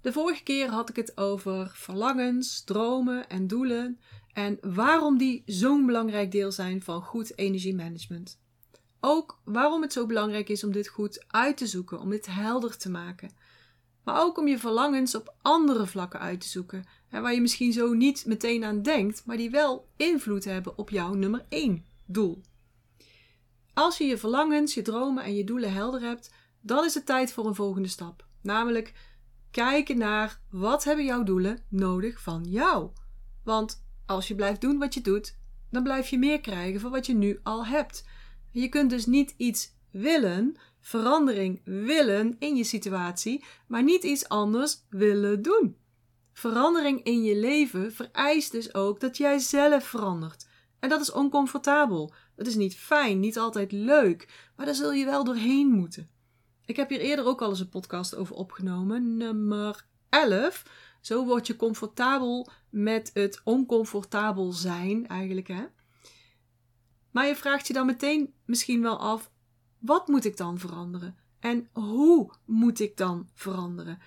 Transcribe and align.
De 0.00 0.12
vorige 0.12 0.42
keer 0.42 0.68
had 0.68 0.88
ik 0.88 0.96
het 0.96 1.16
over 1.16 1.70
verlangens, 1.74 2.64
dromen 2.64 3.28
en 3.28 3.46
doelen 3.46 4.00
en 4.32 4.58
waarom 4.60 5.18
die 5.18 5.42
zo'n 5.46 5.86
belangrijk 5.86 6.32
deel 6.32 6.52
zijn 6.52 6.82
van 6.82 7.02
goed 7.02 7.38
energiemanagement. 7.38 8.38
Ook 9.00 9.40
waarom 9.44 9.82
het 9.82 9.92
zo 9.92 10.06
belangrijk 10.06 10.48
is 10.48 10.64
om 10.64 10.72
dit 10.72 10.88
goed 10.88 11.24
uit 11.26 11.56
te 11.56 11.66
zoeken, 11.66 12.00
om 12.00 12.10
dit 12.10 12.26
helder 12.26 12.76
te 12.76 12.90
maken. 12.90 13.30
Maar 14.04 14.22
ook 14.22 14.38
om 14.38 14.48
je 14.48 14.58
verlangens 14.58 15.14
op 15.14 15.34
andere 15.42 15.86
vlakken 15.86 16.20
uit 16.20 16.40
te 16.40 16.48
zoeken, 16.48 16.84
waar 17.10 17.34
je 17.34 17.40
misschien 17.40 17.72
zo 17.72 17.92
niet 17.92 18.26
meteen 18.26 18.64
aan 18.64 18.82
denkt, 18.82 19.22
maar 19.26 19.36
die 19.36 19.50
wel 19.50 19.88
invloed 19.96 20.44
hebben 20.44 20.78
op 20.78 20.90
jouw 20.90 21.14
nummer 21.14 21.44
1 21.48 21.84
doel. 22.06 22.40
Als 23.74 23.98
je 23.98 24.04
je 24.04 24.18
verlangens, 24.18 24.74
je 24.74 24.82
dromen 24.82 25.24
en 25.24 25.34
je 25.34 25.44
doelen 25.44 25.72
helder 25.72 26.00
hebt, 26.00 26.30
dan 26.60 26.84
is 26.84 26.94
het 26.94 27.06
tijd 27.06 27.32
voor 27.32 27.46
een 27.46 27.54
volgende 27.54 27.88
stap. 27.88 28.26
Namelijk 28.42 28.92
kijken 29.50 29.98
naar 29.98 30.40
wat 30.50 30.84
hebben 30.84 31.04
jouw 31.04 31.22
doelen 31.22 31.58
nodig 31.68 32.20
van 32.20 32.44
jou. 32.44 32.90
Want 33.44 33.84
als 34.06 34.28
je 34.28 34.34
blijft 34.34 34.60
doen 34.60 34.78
wat 34.78 34.94
je 34.94 35.00
doet, 35.00 35.38
dan 35.70 35.82
blijf 35.82 36.08
je 36.08 36.18
meer 36.18 36.40
krijgen 36.40 36.80
van 36.80 36.90
wat 36.90 37.06
je 37.06 37.14
nu 37.14 37.40
al 37.42 37.66
hebt. 37.66 38.08
Je 38.50 38.68
kunt 38.68 38.90
dus 38.90 39.06
niet 39.06 39.34
iets 39.36 39.76
willen, 39.90 40.56
verandering 40.80 41.60
willen 41.64 42.36
in 42.38 42.56
je 42.56 42.64
situatie, 42.64 43.44
maar 43.66 43.82
niet 43.82 44.02
iets 44.02 44.28
anders 44.28 44.84
willen 44.88 45.42
doen. 45.42 45.76
Verandering 46.32 47.02
in 47.02 47.22
je 47.22 47.36
leven 47.36 47.92
vereist 47.92 48.52
dus 48.52 48.74
ook 48.74 49.00
dat 49.00 49.16
jij 49.16 49.38
zelf 49.38 49.84
verandert. 49.84 50.48
En 50.78 50.88
dat 50.88 51.00
is 51.00 51.12
oncomfortabel. 51.12 52.12
Dat 52.36 52.46
is 52.46 52.54
niet 52.54 52.76
fijn, 52.76 53.20
niet 53.20 53.38
altijd 53.38 53.72
leuk, 53.72 54.50
maar 54.56 54.66
daar 54.66 54.74
zul 54.74 54.92
je 54.92 55.04
wel 55.04 55.24
doorheen 55.24 55.68
moeten. 55.68 56.10
Ik 56.64 56.76
heb 56.76 56.88
hier 56.88 57.00
eerder 57.00 57.24
ook 57.24 57.42
al 57.42 57.48
eens 57.48 57.60
een 57.60 57.68
podcast 57.68 58.14
over 58.14 58.34
opgenomen, 58.34 59.16
nummer 59.16 59.86
11. 60.08 60.62
Zo 61.00 61.24
word 61.24 61.46
je 61.46 61.56
comfortabel 61.56 62.50
met 62.70 63.10
het 63.14 63.40
oncomfortabel 63.44 64.52
zijn, 64.52 65.06
eigenlijk 65.06 65.48
hè. 65.48 65.64
Maar 67.10 67.26
je 67.26 67.36
vraagt 67.36 67.66
je 67.66 67.72
dan 67.72 67.86
meteen 67.86 68.34
misschien 68.44 68.82
wel 68.82 68.98
af: 68.98 69.30
wat 69.78 70.08
moet 70.08 70.24
ik 70.24 70.36
dan 70.36 70.58
veranderen? 70.58 71.16
En 71.38 71.68
hoe 71.72 72.30
moet 72.44 72.80
ik 72.80 72.96
dan 72.96 73.28
veranderen? 73.34 73.98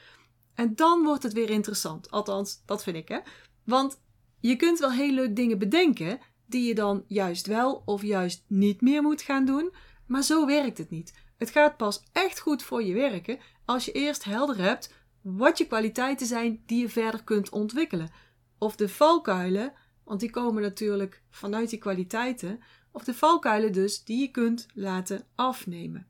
En 0.54 0.76
dan 0.76 1.04
wordt 1.04 1.23
het 1.23 1.34
weer 1.34 1.50
interessant. 1.50 2.12
Althans, 2.12 2.62
dat 2.66 2.84
vind 2.84 2.98
ik 2.98 3.08
hè. 3.08 3.20
Want 3.64 4.02
je 4.40 4.56
kunt 4.56 4.80
wel 4.80 4.92
heel 4.92 5.14
leuk 5.14 5.36
dingen 5.36 5.58
bedenken 5.58 6.20
die 6.45 6.67
je 6.67 6.76
dan 6.76 7.04
juist 7.08 7.48
wel 7.48 7.82
of 7.86 8.02
juist 8.02 8.44
niet 8.48 8.82
meer 8.82 9.02
moet 9.02 9.22
gaan 9.22 9.45
doen, 9.45 9.73
maar 10.08 10.23
zo 10.23 10.45
werkt 10.45 10.78
het 10.78 10.90
niet. 10.90 11.14
Het 11.38 11.50
gaat 11.50 11.78
pas 11.78 12.03
echt 12.12 12.39
goed 12.39 12.64
voor 12.64 12.84
je 12.84 12.94
werken 12.94 13.39
als 13.66 13.86
je 13.86 13.92
eerst 13.92 14.23
helder 14.23 14.58
hebt 14.58 14.94
wat 15.22 15.58
je 15.58 15.67
kwaliteiten 15.67 16.28
zijn 16.28 16.64
die 16.66 16.81
je 16.81 16.89
verder 16.89 17.23
kunt 17.23 17.50
ontwikkelen. 17.50 18.09
Of 18.58 18.76
de 18.76 18.89
valkuilen, 18.89 19.73
want 20.04 20.20
die 20.20 20.30
komen 20.30 20.61
natuurlijk 20.61 21.22
vanuit 21.30 21.70
die 21.70 21.80
kwaliteiten, 21.80 22.59
of 22.92 23.04
de 23.04 23.14
valkuilen 23.14 23.72
dus 23.72 24.04
die 24.04 24.20
je 24.20 24.31
kunt 24.31 24.67
laten 24.73 25.26
afnemen. 25.36 26.08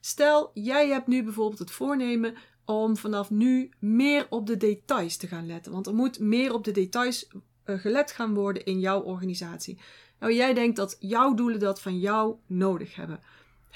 Stel, 0.00 0.50
jij 0.54 0.88
hebt 0.88 1.06
nu 1.06 1.22
bijvoorbeeld 1.22 1.58
het 1.58 1.70
voornemen 1.70 2.34
om 2.64 2.96
vanaf 2.96 3.30
nu 3.30 3.70
meer 3.78 4.26
op 4.30 4.46
de 4.46 4.56
details 4.56 5.16
te 5.16 5.26
gaan 5.26 5.46
letten. 5.46 5.72
Want 5.72 5.86
er 5.86 5.94
moet 5.94 6.18
meer 6.18 6.54
op 6.54 6.64
de 6.64 6.72
details 6.72 7.28
uh, 7.64 7.78
gelet 7.78 8.12
gaan 8.12 8.34
worden 8.34 8.64
in 8.64 8.80
jouw 8.80 9.00
organisatie. 9.00 9.78
Nou, 10.18 10.32
jij 10.32 10.54
denkt 10.54 10.76
dat 10.76 10.96
jouw 10.98 11.34
doelen 11.34 11.60
dat 11.60 11.80
van 11.80 11.98
jou 11.98 12.36
nodig 12.46 12.94
hebben. 12.94 13.20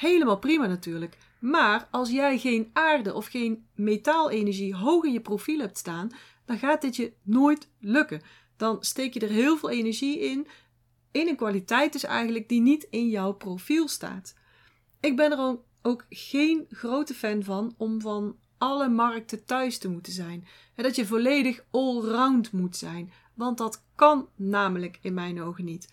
Helemaal 0.01 0.39
prima 0.39 0.67
natuurlijk. 0.67 1.17
Maar 1.39 1.89
als 1.91 2.11
jij 2.11 2.39
geen 2.39 2.71
aarde 2.73 3.15
of 3.15 3.27
geen 3.27 3.67
metaalenergie 3.75 4.75
hoog 4.75 5.05
in 5.05 5.13
je 5.13 5.21
profiel 5.21 5.59
hebt 5.59 5.79
staan, 5.79 6.11
dan 6.45 6.59
gaat 6.59 6.81
dit 6.81 6.97
je 6.97 7.13
nooit 7.23 7.69
lukken. 7.79 8.23
Dan 8.57 8.77
steek 8.81 9.15
je 9.15 9.21
er 9.21 9.29
heel 9.29 9.57
veel 9.57 9.71
energie 9.71 10.19
in, 10.19 10.47
in 11.11 11.29
een 11.29 11.37
kwaliteit 11.37 11.93
dus 11.93 12.05
eigenlijk 12.05 12.49
die 12.49 12.61
niet 12.61 12.87
in 12.91 13.09
jouw 13.09 13.33
profiel 13.33 13.89
staat. 13.89 14.35
Ik 15.01 15.17
ben 15.17 15.33
er 15.33 15.59
ook 15.83 16.07
geen 16.09 16.67
grote 16.71 17.15
fan 17.15 17.43
van 17.43 17.75
om 17.77 18.01
van 18.01 18.37
alle 18.59 18.89
markten 18.89 19.45
thuis 19.45 19.79
te 19.79 19.89
moeten 19.89 20.13
zijn. 20.13 20.47
En 20.75 20.83
dat 20.83 20.97
je 20.97 21.07
volledig 21.07 21.65
allround 21.71 22.53
moet 22.53 22.77
zijn. 22.77 23.13
Want 23.35 23.59
dat 23.59 23.85
kan 23.95 24.29
namelijk 24.37 24.99
in 25.03 25.15
mijn 25.15 25.43
ogen 25.43 25.65
niet. 25.65 25.89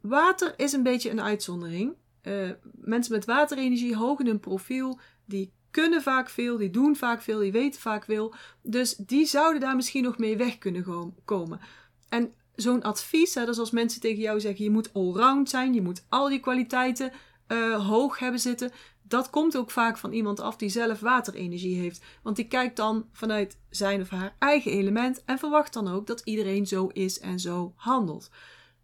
Water 0.00 0.54
is 0.56 0.72
een 0.72 0.82
beetje 0.82 1.10
een 1.10 1.22
uitzondering. 1.22 1.94
Uh, 2.22 2.50
mensen 2.72 3.12
met 3.12 3.24
waterenergie 3.24 3.96
hoog 3.96 4.18
in 4.18 4.26
hun 4.26 4.40
profiel, 4.40 4.98
die 5.24 5.52
kunnen 5.70 6.02
vaak 6.02 6.30
veel, 6.30 6.56
die 6.56 6.70
doen 6.70 6.96
vaak 6.96 7.22
veel, 7.22 7.38
die 7.38 7.52
weten 7.52 7.80
vaak 7.80 8.04
veel. 8.04 8.34
Dus 8.62 8.96
die 8.96 9.26
zouden 9.26 9.60
daar 9.60 9.76
misschien 9.76 10.02
nog 10.02 10.18
mee 10.18 10.36
weg 10.36 10.58
kunnen 10.58 11.12
komen. 11.24 11.60
En 12.08 12.32
zo'n 12.54 12.82
advies, 12.82 13.34
hè, 13.34 13.40
dat 13.40 13.54
is 13.54 13.60
als 13.60 13.70
mensen 13.70 14.00
tegen 14.00 14.20
jou 14.20 14.40
zeggen: 14.40 14.64
je 14.64 14.70
moet 14.70 14.94
allround 14.94 15.50
zijn, 15.50 15.74
je 15.74 15.82
moet 15.82 16.04
al 16.08 16.28
die 16.28 16.40
kwaliteiten 16.40 17.12
uh, 17.48 17.86
hoog 17.86 18.18
hebben 18.18 18.40
zitten. 18.40 18.70
Dat 19.02 19.30
komt 19.30 19.56
ook 19.56 19.70
vaak 19.70 19.98
van 19.98 20.12
iemand 20.12 20.40
af 20.40 20.56
die 20.56 20.68
zelf 20.68 21.00
waterenergie 21.00 21.78
heeft. 21.78 22.04
Want 22.22 22.36
die 22.36 22.48
kijkt 22.48 22.76
dan 22.76 23.08
vanuit 23.12 23.58
zijn 23.70 24.00
of 24.00 24.08
haar 24.08 24.36
eigen 24.38 24.72
element 24.72 25.24
en 25.24 25.38
verwacht 25.38 25.72
dan 25.72 25.88
ook 25.88 26.06
dat 26.06 26.20
iedereen 26.24 26.66
zo 26.66 26.86
is 26.86 27.20
en 27.20 27.38
zo 27.38 27.72
handelt. 27.76 28.30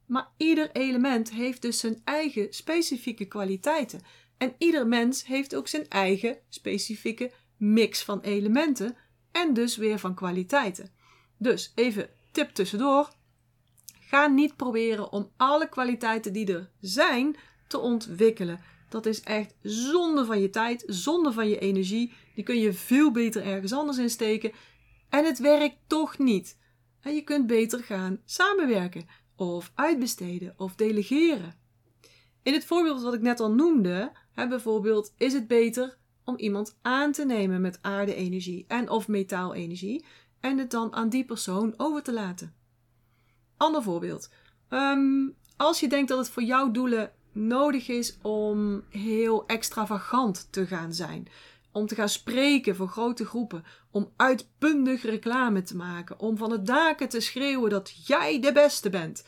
Maar 0.06 0.28
ieder 0.36 0.70
element 0.72 1.30
heeft 1.30 1.62
dus 1.62 1.80
zijn 1.80 2.00
eigen 2.04 2.46
specifieke 2.50 3.24
kwaliteiten. 3.24 4.00
En 4.38 4.54
ieder 4.58 4.86
mens 4.86 5.24
heeft 5.24 5.54
ook 5.54 5.68
zijn 5.68 5.88
eigen 5.88 6.38
specifieke 6.48 7.32
mix 7.56 8.02
van 8.02 8.20
elementen 8.20 8.96
en 9.32 9.54
dus 9.54 9.76
weer 9.76 9.98
van 9.98 10.14
kwaliteiten. 10.14 10.90
Dus 11.38 11.72
even 11.74 12.08
tip 12.32 12.50
tussendoor. 12.50 13.10
Ga 14.00 14.26
niet 14.26 14.56
proberen 14.56 15.12
om 15.12 15.30
alle 15.36 15.68
kwaliteiten 15.68 16.32
die 16.32 16.52
er 16.52 16.70
zijn 16.80 17.36
te 17.68 17.78
ontwikkelen. 17.78 18.60
Dat 18.88 19.06
is 19.06 19.20
echt 19.20 19.54
zonde 19.62 20.24
van 20.24 20.40
je 20.40 20.50
tijd, 20.50 20.84
zonde 20.86 21.32
van 21.32 21.48
je 21.48 21.58
energie. 21.58 22.12
Die 22.34 22.44
kun 22.44 22.58
je 22.58 22.72
veel 22.72 23.10
beter 23.10 23.46
ergens 23.46 23.72
anders 23.72 23.98
insteken. 23.98 24.52
En 25.08 25.24
het 25.24 25.38
werkt 25.38 25.76
toch 25.86 26.18
niet. 26.18 26.58
En 27.00 27.14
je 27.14 27.22
kunt 27.22 27.46
beter 27.46 27.82
gaan 27.82 28.20
samenwerken, 28.24 29.08
of 29.36 29.72
uitbesteden, 29.74 30.54
of 30.56 30.74
delegeren. 30.74 31.54
In 32.42 32.52
het 32.52 32.64
voorbeeld 32.64 33.02
wat 33.02 33.14
ik 33.14 33.20
net 33.20 33.40
al 33.40 33.50
noemde, 33.50 34.12
bijvoorbeeld, 34.34 35.14
is 35.16 35.32
het 35.32 35.46
beter 35.46 35.98
om 36.24 36.36
iemand 36.36 36.78
aan 36.82 37.12
te 37.12 37.24
nemen 37.24 37.60
met 37.60 37.78
aarde-energie 37.82 38.64
en 38.68 38.90
of 38.90 39.08
metaalenergie 39.08 40.04
en 40.40 40.58
het 40.58 40.70
dan 40.70 40.92
aan 40.92 41.08
die 41.08 41.24
persoon 41.24 41.74
over 41.76 42.02
te 42.02 42.12
laten. 42.12 42.54
Ander 43.56 43.82
voorbeeld. 43.82 44.30
Um, 44.70 45.36
als 45.56 45.80
je 45.80 45.88
denkt 45.88 46.08
dat 46.08 46.18
het 46.18 46.28
voor 46.28 46.42
jouw 46.42 46.70
doelen 46.70 47.12
nodig 47.32 47.88
is 47.88 48.18
om 48.22 48.84
heel 48.88 49.46
extravagant 49.46 50.48
te 50.52 50.66
gaan 50.66 50.92
zijn. 50.92 51.28
Om 51.76 51.86
te 51.86 51.94
gaan 51.94 52.08
spreken 52.08 52.76
voor 52.76 52.88
grote 52.88 53.24
groepen. 53.24 53.64
Om 53.90 54.12
uitbundig 54.16 55.02
reclame 55.02 55.62
te 55.62 55.76
maken. 55.76 56.20
Om 56.20 56.36
van 56.36 56.48
de 56.48 56.62
daken 56.62 57.08
te 57.08 57.20
schreeuwen 57.20 57.70
dat 57.70 58.06
jij 58.06 58.40
de 58.40 58.52
beste 58.52 58.90
bent. 58.90 59.26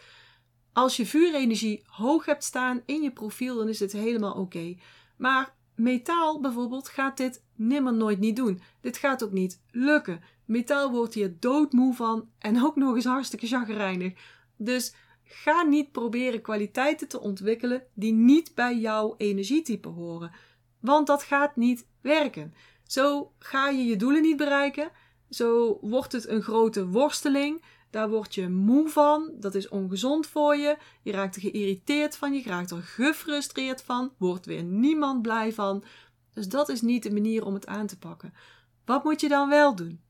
Als 0.73 0.97
je 0.97 1.07
vuurenergie 1.07 1.83
hoog 1.87 2.25
hebt 2.25 2.45
staan 2.45 2.83
in 2.87 3.03
je 3.03 3.13
profiel, 3.13 3.57
dan 3.57 3.69
is 3.69 3.79
dit 3.79 3.93
helemaal 3.93 4.35
oké. 4.35 4.77
Maar 5.17 5.55
metaal 5.75 6.41
bijvoorbeeld 6.41 6.89
gaat 6.89 7.17
dit 7.17 7.43
nimmer 7.55 7.95
nooit 7.95 8.19
niet 8.19 8.37
doen. 8.37 8.61
Dit 8.81 8.97
gaat 8.97 9.23
ook 9.25 9.33
niet 9.33 9.63
lukken. 9.71 10.21
Metaal 10.45 10.91
wordt 10.91 11.15
hier 11.15 11.37
doodmoe 11.41 11.95
van 11.95 12.29
en 12.39 12.65
ook 12.65 12.77
nog 12.77 12.95
eens 12.95 13.05
hartstikke 13.05 13.47
chagrijnig. 13.47 14.13
Dus 14.57 14.95
Ga 15.31 15.63
niet 15.63 15.93
proberen 15.93 16.41
kwaliteiten 16.41 17.09
te 17.09 17.21
ontwikkelen 17.21 17.83
die 17.95 18.13
niet 18.13 18.55
bij 18.55 18.79
jouw 18.79 19.15
energietype 19.17 19.89
horen. 19.89 20.31
Want 20.81 21.07
dat 21.07 21.23
gaat 21.23 21.57
niet 21.57 21.87
werken. 22.01 22.55
Zo 22.87 23.33
ga 23.39 23.69
je 23.69 23.85
je 23.85 23.97
doelen 23.97 24.23
niet 24.23 24.37
bereiken. 24.37 24.91
Zo 25.31 25.79
wordt 25.81 26.13
het 26.13 26.29
een 26.29 26.43
grote 26.43 26.87
worsteling. 26.87 27.63
Daar 27.91 28.11
word 28.11 28.35
je 28.35 28.49
moe 28.49 28.89
van. 28.89 29.31
Dat 29.35 29.55
is 29.55 29.69
ongezond 29.69 30.27
voor 30.27 30.57
je. 30.57 30.77
Je 31.03 31.13
raakt 31.13 31.35
er 31.35 31.41
geïrriteerd 31.41 32.17
van. 32.17 32.33
Je 32.33 32.43
raakt 32.43 32.71
er 32.71 32.83
gefrustreerd 32.83 33.83
van. 33.83 34.13
Wordt 34.19 34.47
weer 34.47 34.63
niemand 34.63 35.23
blij 35.23 35.53
van. 35.53 35.85
Dus 36.35 36.49
dat 36.49 36.69
is 36.69 36.81
niet 36.81 37.03
de 37.03 37.13
manier 37.13 37.45
om 37.45 37.55
het 37.55 37.67
aan 37.67 37.87
te 37.87 37.99
pakken. 37.99 38.35
Wat 38.85 39.05
moet 39.05 39.21
je 39.21 39.29
dan 39.29 39.49
wel 39.49 39.75
doen? 39.75 40.01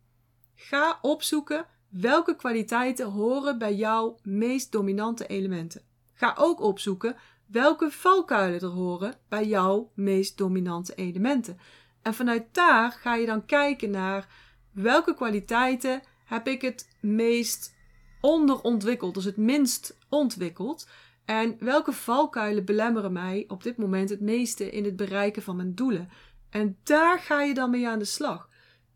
Ga 0.54 0.98
opzoeken 1.02 1.66
Welke 1.88 2.36
kwaliteiten 2.36 3.06
horen 3.06 3.58
bij 3.58 3.74
jouw 3.74 4.18
meest 4.22 4.72
dominante 4.72 5.26
elementen? 5.26 5.82
Ga 6.12 6.34
ook 6.38 6.60
opzoeken 6.60 7.16
welke 7.50 7.90
valkuilen 7.90 8.60
er 8.60 8.66
horen 8.66 9.14
bij 9.28 9.46
jouw 9.46 9.90
meest 9.94 10.38
dominante 10.38 10.94
elementen. 10.94 11.58
En 12.02 12.14
vanuit 12.14 12.44
daar 12.52 12.92
ga 12.92 13.14
je 13.14 13.26
dan 13.26 13.46
kijken 13.46 13.90
naar 13.90 14.26
welke 14.72 15.14
kwaliteiten 15.14 16.02
heb 16.24 16.48
ik 16.48 16.62
het 16.62 16.88
meest 17.00 17.74
onderontwikkeld, 18.20 19.14
dus 19.14 19.24
het 19.24 19.36
minst 19.36 19.98
ontwikkeld. 20.08 20.88
En 21.24 21.56
welke 21.60 21.92
valkuilen 21.92 22.64
belemmeren 22.64 23.12
mij 23.12 23.44
op 23.48 23.62
dit 23.62 23.76
moment 23.76 24.10
het 24.10 24.20
meeste 24.20 24.70
in 24.70 24.84
het 24.84 24.96
bereiken 24.96 25.42
van 25.42 25.56
mijn 25.56 25.74
doelen? 25.74 26.08
En 26.50 26.76
daar 26.82 27.18
ga 27.18 27.42
je 27.42 27.54
dan 27.54 27.70
mee 27.70 27.88
aan 27.88 27.98
de 27.98 28.04
slag. 28.04 28.48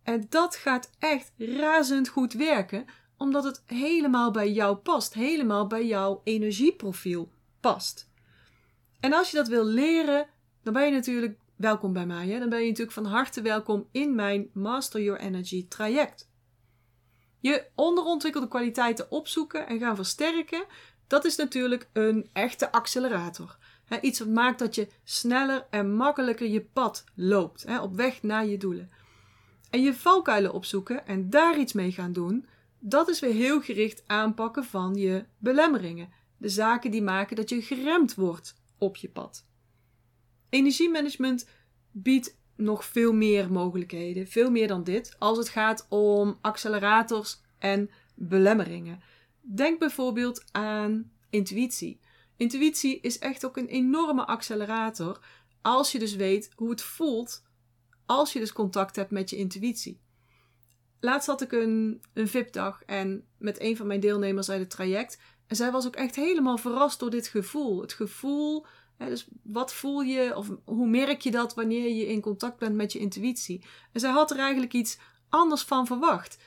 En 0.03 0.27
dat 0.29 0.57
gaat 0.57 0.91
echt 0.99 1.33
razend 1.37 2.09
goed 2.09 2.33
werken, 2.33 2.85
omdat 3.17 3.45
het 3.45 3.63
helemaal 3.67 4.31
bij 4.31 4.53
jou 4.53 4.77
past, 4.77 5.15
helemaal 5.15 5.67
bij 5.67 5.87
jouw 5.87 6.21
energieprofiel 6.25 7.33
past. 7.61 8.11
En 9.03 9.13
als 9.13 9.31
je 9.31 9.37
dat 9.37 9.49
wil 9.49 9.65
leren, 9.65 10.27
dan 10.63 10.73
ben 10.73 10.85
je 10.85 10.91
natuurlijk 10.91 11.39
welkom 11.57 11.93
bij 11.93 12.07
mij. 12.07 12.29
Hè? 12.29 12.39
Dan 12.39 12.49
ben 12.49 12.61
je 12.61 12.69
natuurlijk 12.69 12.97
van 12.97 13.05
harte 13.05 13.43
welkom 13.43 13.89
in 13.91 14.15
mijn 14.15 14.51
Master 14.53 15.03
Your 15.03 15.21
Energy 15.21 15.69
traject. 15.69 16.31
Je 17.39 17.67
onderontwikkelde 17.75 18.49
kwaliteiten 18.49 19.11
opzoeken 19.11 19.67
en 19.67 19.79
gaan 19.79 19.97
versterken, 19.97 20.65
dat 21.07 21.25
is 21.25 21.37
natuurlijk 21.37 21.89
een 21.93 22.31
echte 22.33 22.73
accelerator. 22.73 23.59
iets 24.01 24.19
wat 24.19 24.29
maakt 24.29 24.59
dat 24.59 24.75
je 24.75 24.89
sneller 25.05 25.67
en 25.71 25.95
makkelijker 25.95 26.49
je 26.49 26.65
pad 26.65 27.05
loopt, 27.15 27.65
op 27.81 27.97
weg 27.97 28.23
naar 28.23 28.47
je 28.47 28.57
doelen. 28.57 28.91
En 29.71 29.83
je 29.83 29.95
valkuilen 29.95 30.53
opzoeken 30.53 31.07
en 31.07 31.31
daar 31.31 31.59
iets 31.59 31.73
mee 31.73 31.93
gaan 31.93 32.13
doen, 32.13 32.47
dat 32.79 33.09
is 33.09 33.21
weer 33.21 33.35
heel 33.35 33.61
gericht 33.61 34.03
aanpakken 34.07 34.65
van 34.65 34.95
je 34.95 35.25
belemmeringen. 35.39 36.13
De 36.37 36.49
zaken 36.49 36.91
die 36.91 37.03
maken 37.03 37.37
dat 37.37 37.49
je 37.49 37.63
geremd 37.63 38.15
wordt 38.15 38.61
op 38.83 38.97
je 38.97 39.09
pad. 39.09 39.47
Energiemanagement 40.49 41.49
biedt 41.91 42.37
nog 42.57 42.85
veel 42.85 43.13
meer 43.13 43.53
mogelijkheden, 43.53 44.27
veel 44.27 44.51
meer 44.51 44.69
dan 44.69 44.85
dit, 44.85 45.17
als 45.19 45.39
het 45.39 45.49
gaat 45.49 45.87
om 45.89 46.39
accelerators 46.41 47.41
en 47.59 47.91
belemmeringen. 48.15 49.03
Denk 49.41 49.79
bijvoorbeeld 49.79 50.45
aan 50.53 51.13
intuïtie. 51.31 52.01
Intuïtie 52.37 53.01
is 53.01 53.19
echt 53.19 53.45
ook 53.45 53.57
een 53.57 53.69
enorme 53.69 54.27
accelerator 54.27 55.25
als 55.63 55.93
je 55.93 55.99
dus 55.99 56.15
weet 56.17 56.51
hoe 56.55 56.71
het 56.71 56.83
voelt 56.83 57.43
als 58.07 58.33
je 58.33 58.39
dus 58.39 58.53
contact 58.53 58.97
hebt 58.97 59.11
met 59.11 59.31
je 59.31 59.37
intuïtie. 59.37 60.01
Laatst 61.01 61.27
had 61.27 61.41
ik 61.41 61.53
een, 61.53 62.03
een 62.13 62.29
VIP-dag 62.29 62.83
en 62.87 63.25
met 63.39 63.61
een 63.61 63.77
van 63.77 63.87
mijn 63.87 64.01
deelnemers 64.01 64.51
uit 64.51 64.61
het 64.61 64.71
traject. 64.71 65.19
En 65.53 65.59
zij 65.59 65.71
was 65.71 65.87
ook 65.87 65.97
echt 65.97 66.17
helemaal 66.17 66.59
verrast 66.59 66.99
door 66.99 67.11
dit 67.11 67.27
gevoel. 67.27 67.81
Het 67.81 67.93
gevoel, 67.93 68.67
hè, 68.97 69.09
dus 69.09 69.27
wat 69.43 69.75
voel 69.75 70.01
je 70.01 70.37
of 70.37 70.51
hoe 70.65 70.87
merk 70.89 71.21
je 71.21 71.31
dat 71.31 71.55
wanneer 71.55 71.89
je 71.89 72.07
in 72.07 72.21
contact 72.21 72.59
bent 72.59 72.75
met 72.75 72.93
je 72.93 72.99
intuïtie? 72.99 73.65
En 73.93 74.01
zij 74.01 74.11
had 74.11 74.31
er 74.31 74.39
eigenlijk 74.39 74.73
iets 74.73 74.99
anders 75.29 75.63
van 75.63 75.87
verwacht. 75.87 76.39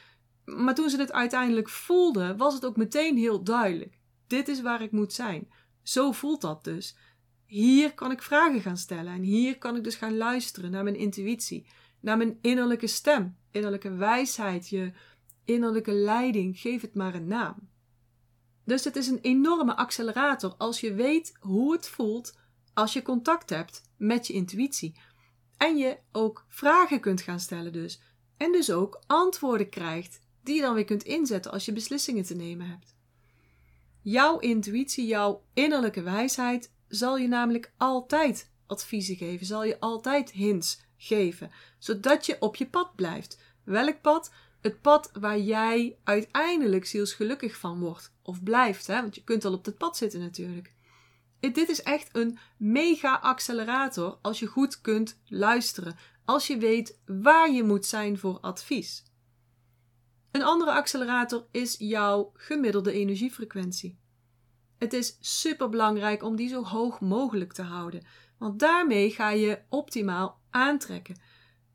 Maar 0.45 0.75
toen 0.75 0.89
ze 0.89 0.97
het 0.97 1.11
uiteindelijk 1.11 1.69
voelde, 1.69 2.35
was 2.35 2.53
het 2.53 2.65
ook 2.65 2.77
meteen 2.77 3.17
heel 3.17 3.43
duidelijk. 3.43 3.99
Dit 4.27 4.47
is 4.47 4.61
waar 4.61 4.81
ik 4.81 4.91
moet 4.91 5.13
zijn. 5.13 5.51
Zo 5.83 6.11
voelt 6.11 6.41
dat 6.41 6.63
dus. 6.63 6.95
Hier 7.45 7.93
kan 7.93 8.11
ik 8.11 8.21
vragen 8.21 8.61
gaan 8.61 8.77
stellen 8.77 9.13
en 9.13 9.21
hier 9.21 9.57
kan 9.57 9.75
ik 9.75 9.83
dus 9.83 9.95
gaan 9.95 10.17
luisteren 10.17 10.71
naar 10.71 10.83
mijn 10.83 10.97
intuïtie, 10.97 11.65
naar 11.99 12.17
mijn 12.17 12.37
innerlijke 12.41 12.87
stem, 12.87 13.37
innerlijke 13.51 13.91
wijsheid, 13.91 14.69
je 14.69 14.91
innerlijke 15.43 15.93
leiding, 15.93 16.59
geef 16.59 16.81
het 16.81 16.95
maar 16.95 17.15
een 17.15 17.27
naam. 17.27 17.73
Dus 18.65 18.83
het 18.83 18.95
is 18.95 19.07
een 19.07 19.19
enorme 19.21 19.75
accelerator 19.75 20.55
als 20.57 20.79
je 20.79 20.93
weet 20.93 21.33
hoe 21.39 21.73
het 21.73 21.87
voelt 21.87 22.37
als 22.73 22.93
je 22.93 23.01
contact 23.01 23.49
hebt 23.49 23.81
met 23.97 24.27
je 24.27 24.33
intuïtie. 24.33 24.95
En 25.57 25.77
je 25.77 25.97
ook 26.11 26.45
vragen 26.49 26.99
kunt 26.99 27.21
gaan 27.21 27.39
stellen 27.39 27.73
dus. 27.73 28.01
En 28.37 28.51
dus 28.51 28.71
ook 28.71 29.03
antwoorden 29.07 29.69
krijgt 29.69 30.19
die 30.43 30.55
je 30.55 30.61
dan 30.61 30.73
weer 30.73 30.85
kunt 30.85 31.03
inzetten 31.03 31.51
als 31.51 31.65
je 31.65 31.73
beslissingen 31.73 32.23
te 32.23 32.35
nemen 32.35 32.69
hebt. 32.69 32.95
Jouw 34.01 34.39
intuïtie, 34.39 35.05
jouw 35.05 35.43
innerlijke 35.53 36.01
wijsheid 36.01 36.71
zal 36.87 37.17
je 37.17 37.27
namelijk 37.27 37.73
altijd 37.77 38.51
adviezen 38.67 39.15
geven, 39.15 39.45
zal 39.45 39.63
je 39.63 39.79
altijd 39.79 40.31
hints 40.31 40.81
geven, 40.97 41.51
zodat 41.79 42.25
je 42.25 42.37
op 42.39 42.55
je 42.55 42.67
pad 42.67 42.95
blijft. 42.95 43.43
Welk 43.63 44.01
pad? 44.01 44.31
Het 44.65 44.81
pad 44.81 45.09
waar 45.19 45.39
jij 45.39 45.97
uiteindelijk 46.03 46.85
zielsgelukkig 46.85 47.57
van 47.57 47.79
wordt 47.79 48.13
of 48.21 48.43
blijft, 48.43 48.87
hè? 48.87 49.01
want 49.01 49.15
je 49.15 49.23
kunt 49.23 49.45
al 49.45 49.53
op 49.53 49.65
het 49.65 49.77
pad 49.77 49.97
zitten 49.97 50.19
natuurlijk. 50.19 50.73
Dit 51.39 51.69
is 51.69 51.81
echt 51.81 52.09
een 52.11 52.37
mega 52.57 53.15
accelerator 53.15 54.17
als 54.21 54.39
je 54.39 54.45
goed 54.45 54.81
kunt 54.81 55.19
luisteren, 55.25 55.95
als 56.23 56.47
je 56.47 56.57
weet 56.57 56.99
waar 57.05 57.51
je 57.51 57.63
moet 57.63 57.85
zijn 57.85 58.17
voor 58.17 58.39
advies. 58.39 59.03
Een 60.31 60.43
andere 60.43 60.71
accelerator 60.71 61.47
is 61.51 61.75
jouw 61.77 62.31
gemiddelde 62.33 62.91
energiefrequentie. 62.91 63.99
Het 64.77 64.93
is 64.93 65.17
super 65.19 65.69
belangrijk 65.69 66.23
om 66.23 66.35
die 66.35 66.49
zo 66.49 66.63
hoog 66.63 66.99
mogelijk 67.01 67.53
te 67.53 67.63
houden, 67.63 68.05
want 68.37 68.59
daarmee 68.59 69.11
ga 69.11 69.29
je 69.29 69.61
optimaal 69.69 70.41
aantrekken. 70.49 71.19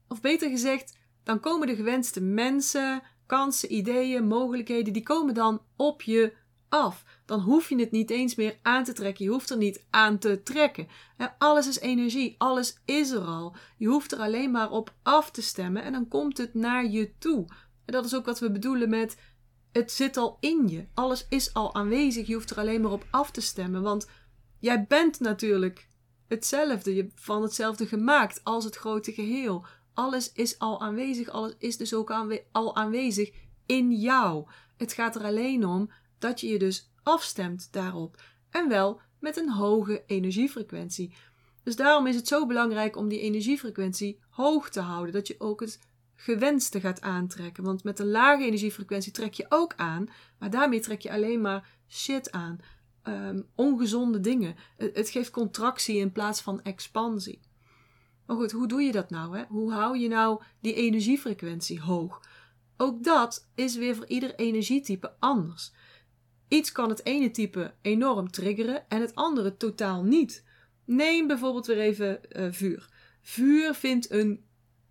Of 0.08 0.20
beter 0.20 0.50
gezegd, 0.50 0.98
dan 1.30 1.40
komen 1.40 1.66
de 1.66 1.74
gewenste 1.74 2.20
mensen, 2.20 3.02
kansen, 3.26 3.74
ideeën, 3.74 4.26
mogelijkheden, 4.26 4.92
die 4.92 5.02
komen 5.02 5.34
dan 5.34 5.62
op 5.76 6.02
je 6.02 6.32
af. 6.68 7.04
Dan 7.26 7.40
hoef 7.40 7.68
je 7.68 7.76
het 7.76 7.90
niet 7.90 8.10
eens 8.10 8.34
meer 8.34 8.58
aan 8.62 8.84
te 8.84 8.92
trekken. 8.92 9.24
Je 9.24 9.30
hoeft 9.30 9.50
er 9.50 9.56
niet 9.56 9.84
aan 9.90 10.18
te 10.18 10.42
trekken. 10.42 10.88
Alles 11.38 11.68
is 11.68 11.78
energie, 11.78 12.34
alles 12.38 12.80
is 12.84 13.10
er 13.10 13.20
al. 13.20 13.56
Je 13.76 13.86
hoeft 13.86 14.12
er 14.12 14.18
alleen 14.18 14.50
maar 14.50 14.70
op 14.70 14.94
af 15.02 15.30
te 15.30 15.42
stemmen 15.42 15.82
en 15.82 15.92
dan 15.92 16.08
komt 16.08 16.38
het 16.38 16.54
naar 16.54 16.86
je 16.86 17.18
toe. 17.18 17.46
En 17.84 17.92
dat 17.92 18.04
is 18.04 18.14
ook 18.14 18.24
wat 18.24 18.38
we 18.38 18.50
bedoelen 18.50 18.88
met 18.88 19.16
het 19.72 19.92
zit 19.92 20.16
al 20.16 20.36
in 20.40 20.68
je. 20.68 20.86
Alles 20.94 21.26
is 21.28 21.54
al 21.54 21.74
aanwezig. 21.74 22.26
Je 22.26 22.34
hoeft 22.34 22.50
er 22.50 22.58
alleen 22.58 22.80
maar 22.80 22.92
op 22.92 23.06
af 23.10 23.30
te 23.30 23.40
stemmen. 23.40 23.82
Want 23.82 24.08
jij 24.58 24.84
bent 24.88 25.20
natuurlijk 25.20 25.88
hetzelfde. 26.28 26.94
Je 26.94 27.10
van 27.14 27.42
hetzelfde 27.42 27.86
gemaakt 27.86 28.40
als 28.44 28.64
het 28.64 28.76
grote 28.76 29.12
geheel. 29.12 29.64
Alles 30.00 30.32
is 30.32 30.58
al 30.58 30.80
aanwezig. 30.80 31.28
Alles 31.28 31.54
is 31.58 31.76
dus 31.76 31.94
ook 31.94 32.10
al 32.52 32.76
aanwezig 32.76 33.30
in 33.66 33.92
jou. 33.92 34.46
Het 34.76 34.92
gaat 34.92 35.16
er 35.16 35.24
alleen 35.24 35.66
om 35.66 35.90
dat 36.18 36.40
je 36.40 36.48
je 36.48 36.58
dus 36.58 36.90
afstemt 37.02 37.68
daarop. 37.72 38.22
En 38.50 38.68
wel 38.68 39.00
met 39.18 39.36
een 39.36 39.50
hoge 39.50 40.02
energiefrequentie. 40.06 41.14
Dus 41.62 41.76
daarom 41.76 42.06
is 42.06 42.16
het 42.16 42.28
zo 42.28 42.46
belangrijk 42.46 42.96
om 42.96 43.08
die 43.08 43.20
energiefrequentie 43.20 44.20
hoog 44.30 44.70
te 44.70 44.80
houden. 44.80 45.12
Dat 45.12 45.26
je 45.26 45.34
ook 45.38 45.60
het 45.60 45.78
gewenste 46.16 46.80
gaat 46.80 47.00
aantrekken. 47.00 47.64
Want 47.64 47.84
met 47.84 47.98
een 47.98 48.10
lage 48.10 48.44
energiefrequentie 48.44 49.12
trek 49.12 49.34
je 49.34 49.46
ook 49.48 49.74
aan, 49.76 50.08
maar 50.38 50.50
daarmee 50.50 50.80
trek 50.80 51.00
je 51.00 51.12
alleen 51.12 51.40
maar 51.40 51.68
shit 51.88 52.30
aan. 52.30 52.58
Um, 53.04 53.46
ongezonde 53.54 54.20
dingen. 54.20 54.54
Het, 54.76 55.10
geeft 55.10 55.30
contractie 55.30 55.96
in 55.96 56.12
plaats 56.12 56.40
van 56.40 56.62
expansie. 56.62 57.40
Maar 58.30 58.38
goed, 58.38 58.52
hoe 58.52 58.68
doe 58.68 58.82
je 58.82 58.92
dat 58.92 59.10
nou? 59.10 59.38
Hè? 59.38 59.44
Hoe 59.48 59.72
hou 59.72 59.98
je 59.98 60.08
nou 60.08 60.42
die 60.60 60.74
energiefrequentie 60.74 61.80
hoog? 61.80 62.20
Ook 62.76 63.04
dat 63.04 63.48
is 63.54 63.76
weer 63.76 63.96
voor 63.96 64.06
ieder 64.06 64.34
energietype 64.34 65.14
anders. 65.18 65.72
Iets 66.48 66.72
kan 66.72 66.88
het 66.88 67.04
ene 67.04 67.30
type 67.30 67.74
enorm 67.82 68.30
triggeren 68.30 68.88
en 68.88 69.00
het 69.00 69.14
andere 69.14 69.56
totaal 69.56 70.02
niet. 70.02 70.44
Neem 70.84 71.26
bijvoorbeeld 71.26 71.66
weer 71.66 71.78
even 71.78 72.20
uh, 72.32 72.46
vuur. 72.50 72.88
Vuur 73.22 73.74
vindt 73.74 74.10
een 74.10 74.44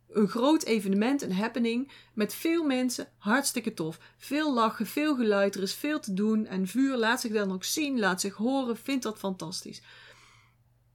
een 0.09 0.27
groot 0.27 0.63
evenement, 0.63 1.21
een 1.21 1.33
happening 1.33 1.91
met 2.13 2.33
veel 2.33 2.63
mensen, 2.63 3.07
hartstikke 3.17 3.73
tof. 3.73 3.99
Veel 4.17 4.53
lachen, 4.53 4.85
veel 4.85 5.15
geluid, 5.15 5.55
er 5.55 5.61
is 5.61 5.73
veel 5.73 5.99
te 5.99 6.13
doen 6.13 6.45
en 6.45 6.67
vuur 6.67 6.97
laat 6.97 7.21
zich 7.21 7.31
dan 7.31 7.51
ook 7.51 7.63
zien, 7.63 7.99
laat 7.99 8.21
zich 8.21 8.35
horen, 8.35 8.77
vindt 8.77 9.03
dat 9.03 9.17
fantastisch. 9.17 9.81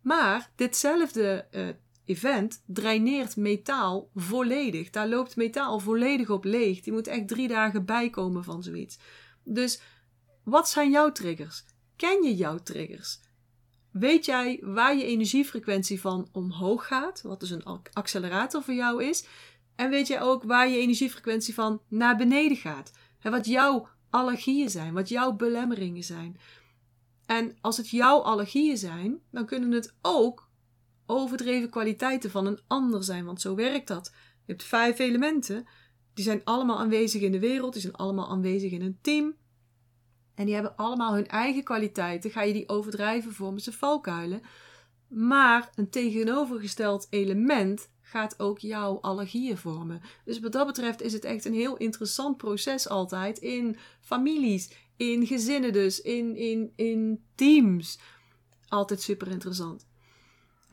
Maar 0.03 0.51
ditzelfde 0.57 1.47
uh, 1.51 1.69
event 2.05 2.63
draineert 2.67 3.37
metaal 3.37 4.11
volledig. 4.15 4.91
Daar 4.91 5.09
loopt 5.09 5.37
metaal 5.37 5.79
volledig 5.79 6.31
op 6.31 6.45
leeg. 6.45 6.81
Die 6.81 6.93
moet 6.93 7.07
echt 7.07 7.29
drie 7.29 7.49
dagen 7.49 7.85
bijkomen 7.85 8.45
van 8.45 8.63
zoiets. 8.63 8.99
Dus 9.45 9.81
wat 10.45 10.69
zijn 10.69 10.91
jouw 10.91 11.13
triggers? 11.13 11.65
Ken 11.97 12.23
je 12.23 12.35
jouw 12.35 12.59
triggers? 12.59 13.21
Weet 13.91 14.25
jij 14.25 14.61
waar 14.63 14.97
je 14.97 15.05
energiefrequentie 15.05 16.01
van 16.01 16.29
omhoog 16.33 16.87
gaat, 16.87 17.23
wat 17.23 17.41
dus 17.41 17.51
een 17.51 17.65
accelerator 17.93 18.63
voor 18.63 18.75
jou 18.75 19.05
is? 19.05 19.27
En 19.75 19.91
weet 19.91 20.07
jij 20.07 20.23
ook 20.23 20.43
waar 20.43 20.69
je 20.69 20.79
energiefrequentie 20.79 21.55
van 21.55 21.81
naar 21.89 22.17
beneden 22.17 22.57
gaat? 22.57 22.93
He, 23.19 23.31
wat 23.31 23.47
jouw 23.47 23.89
allergieën 24.11 24.71
zijn, 24.71 24.93
wat 24.93 25.09
jouw 25.09 25.33
belemmeringen 25.33 26.03
zijn. 26.03 26.37
En 27.27 27.57
als 27.61 27.77
het 27.77 27.91
jouw 27.91 28.19
allergieën 28.19 28.79
zijn, 28.79 29.21
dan 29.31 29.47
kunnen 29.47 29.71
het 29.71 29.95
ook 30.03 30.49
overdreven 31.07 31.71
kwaliteiten 31.71 32.31
van 32.31 32.47
een 32.47 32.61
ander 32.67 33.05
zijn, 33.05 33.25
want 33.25 33.41
zo 33.41 33.55
werkt 33.55 33.89
dat. 33.89 34.11
Je 34.15 34.53
hebt 34.53 34.65
vijf 34.65 34.99
elementen, 34.99 35.67
die 36.15 36.25
zijn 36.25 36.41
allemaal 36.45 36.79
aanwezig 36.79 37.23
in 37.23 37.33
de 37.33 37.39
wereld, 37.39 37.73
die 37.73 37.83
zijn 37.83 37.95
allemaal 37.95 38.29
aanwezig 38.29 38.73
in 38.73 38.83
een 38.83 38.99
team. 39.01 39.35
En 40.35 40.45
die 40.45 40.55
hebben 40.55 40.77
allemaal 40.77 41.15
hun 41.15 41.27
eigen 41.27 41.65
kwaliteiten. 41.65 42.31
Ga 42.31 42.43
je 42.43 42.53
die 42.53 42.69
overdrijven, 42.69 43.33
vormen 43.33 43.61
ze 43.61 43.73
valkuilen. 43.73 44.41
Maar 45.09 45.71
een 45.75 45.91
tegenovergesteld 45.91 47.07
element 47.11 47.89
gaat 48.01 48.41
ook 48.41 48.59
jouw 48.59 49.01
allergieën 49.01 49.59
vormen. 49.59 50.01
Dus 50.25 50.41
wat 50.41 50.53
dat 50.53 50.67
betreft 50.67 51.03
is 51.03 51.13
het 51.13 51.25
echt 51.25 51.45
een 51.45 51.55
heel 51.55 51.77
interessant 51.77 52.37
proces 52.37 52.89
altijd 52.89 53.39
in 53.39 53.77
families, 54.01 54.71
in 54.97 55.27
gezinnen 55.27 55.73
dus, 55.73 56.01
in, 56.01 56.37
in, 56.37 56.73
in 56.77 57.25
teams. 57.35 57.99
Altijd 58.69 59.01
super 59.01 59.29
interessant. 59.29 59.87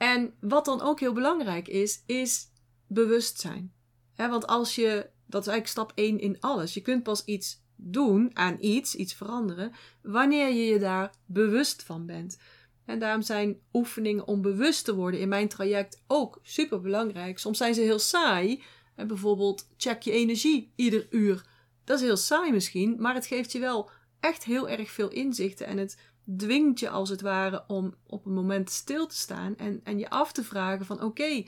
En 0.01 0.33
wat 0.39 0.65
dan 0.65 0.81
ook 0.81 0.99
heel 0.99 1.13
belangrijk 1.13 1.67
is, 1.67 2.03
is 2.05 2.51
bewustzijn. 2.87 3.73
want 4.15 4.47
als 4.47 4.75
je 4.75 5.09
Dat 5.25 5.41
is 5.41 5.47
eigenlijk 5.47 5.67
stap 5.67 5.91
1 5.95 6.19
in 6.19 6.37
alles. 6.39 6.73
Je 6.73 6.81
kunt 6.81 7.03
pas 7.03 7.25
iets 7.25 7.63
doen 7.75 8.29
aan 8.33 8.57
iets, 8.59 8.95
iets 8.95 9.13
veranderen, 9.13 9.71
wanneer 10.01 10.47
je 10.47 10.65
je 10.65 10.79
daar 10.79 11.13
bewust 11.25 11.83
van 11.83 12.05
bent. 12.05 12.37
En 12.85 12.99
daarom 12.99 13.21
zijn 13.21 13.59
oefeningen 13.73 14.27
om 14.27 14.41
bewust 14.41 14.85
te 14.85 14.95
worden 14.95 15.19
in 15.19 15.29
mijn 15.29 15.47
traject 15.47 16.01
ook 16.07 16.39
super 16.41 16.81
belangrijk. 16.81 17.39
Soms 17.39 17.57
zijn 17.57 17.73
ze 17.73 17.81
heel 17.81 17.99
saai. 17.99 18.63
Bijvoorbeeld 18.95 19.67
check 19.77 20.01
je 20.01 20.11
energie 20.11 20.71
ieder 20.75 21.07
uur. 21.09 21.45
Dat 21.83 21.99
is 21.99 22.05
heel 22.05 22.17
saai 22.17 22.51
misschien, 22.51 22.95
maar 22.99 23.13
het 23.13 23.25
geeft 23.25 23.51
je 23.51 23.59
wel 23.59 23.89
echt 24.19 24.43
heel 24.43 24.69
erg 24.69 24.91
veel 24.91 25.09
inzichten. 25.09 25.65
En 25.65 25.77
het 25.77 25.97
dwingt 26.37 26.79
je 26.79 26.89
als 26.89 27.09
het 27.09 27.21
ware 27.21 27.63
om 27.67 27.95
op 28.07 28.25
een 28.25 28.33
moment 28.33 28.69
stil 28.69 29.07
te 29.07 29.15
staan 29.15 29.55
en, 29.57 29.81
en 29.83 29.99
je 29.99 30.09
af 30.09 30.31
te 30.31 30.43
vragen 30.43 30.85
van 30.85 31.01
oké, 31.01 31.43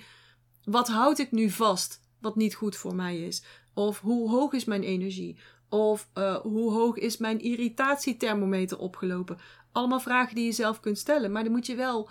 wat 0.64 0.88
houd 0.88 1.20
ik 1.20 1.32
nu 1.32 1.50
vast 1.50 2.02
wat 2.20 2.36
niet 2.36 2.56
goed 2.56 2.76
voor 2.76 2.96
mij 2.96 3.22
is? 3.22 3.44
Of 3.74 4.00
hoe 4.00 4.30
hoog 4.30 4.54
is 4.54 4.66
mijn 4.66 4.84
energie? 4.84 5.38
Of 5.70 6.10
uh, 6.18 6.36
hoe 6.36 6.72
hoog 6.72 6.98
is 6.98 7.18
mijn 7.18 7.40
irritatiethermometer 7.40 8.80
opgelopen? 8.80 9.38
Allemaal 9.72 10.00
vragen 10.00 10.36
die 10.36 10.46
je 10.46 10.52
zelf 10.52 10.80
kunt 10.80 10.98
stellen. 10.98 11.32
Maar 11.32 11.44
daar 11.44 11.52
moet 11.52 11.66
je 11.66 11.76
wel 11.76 12.10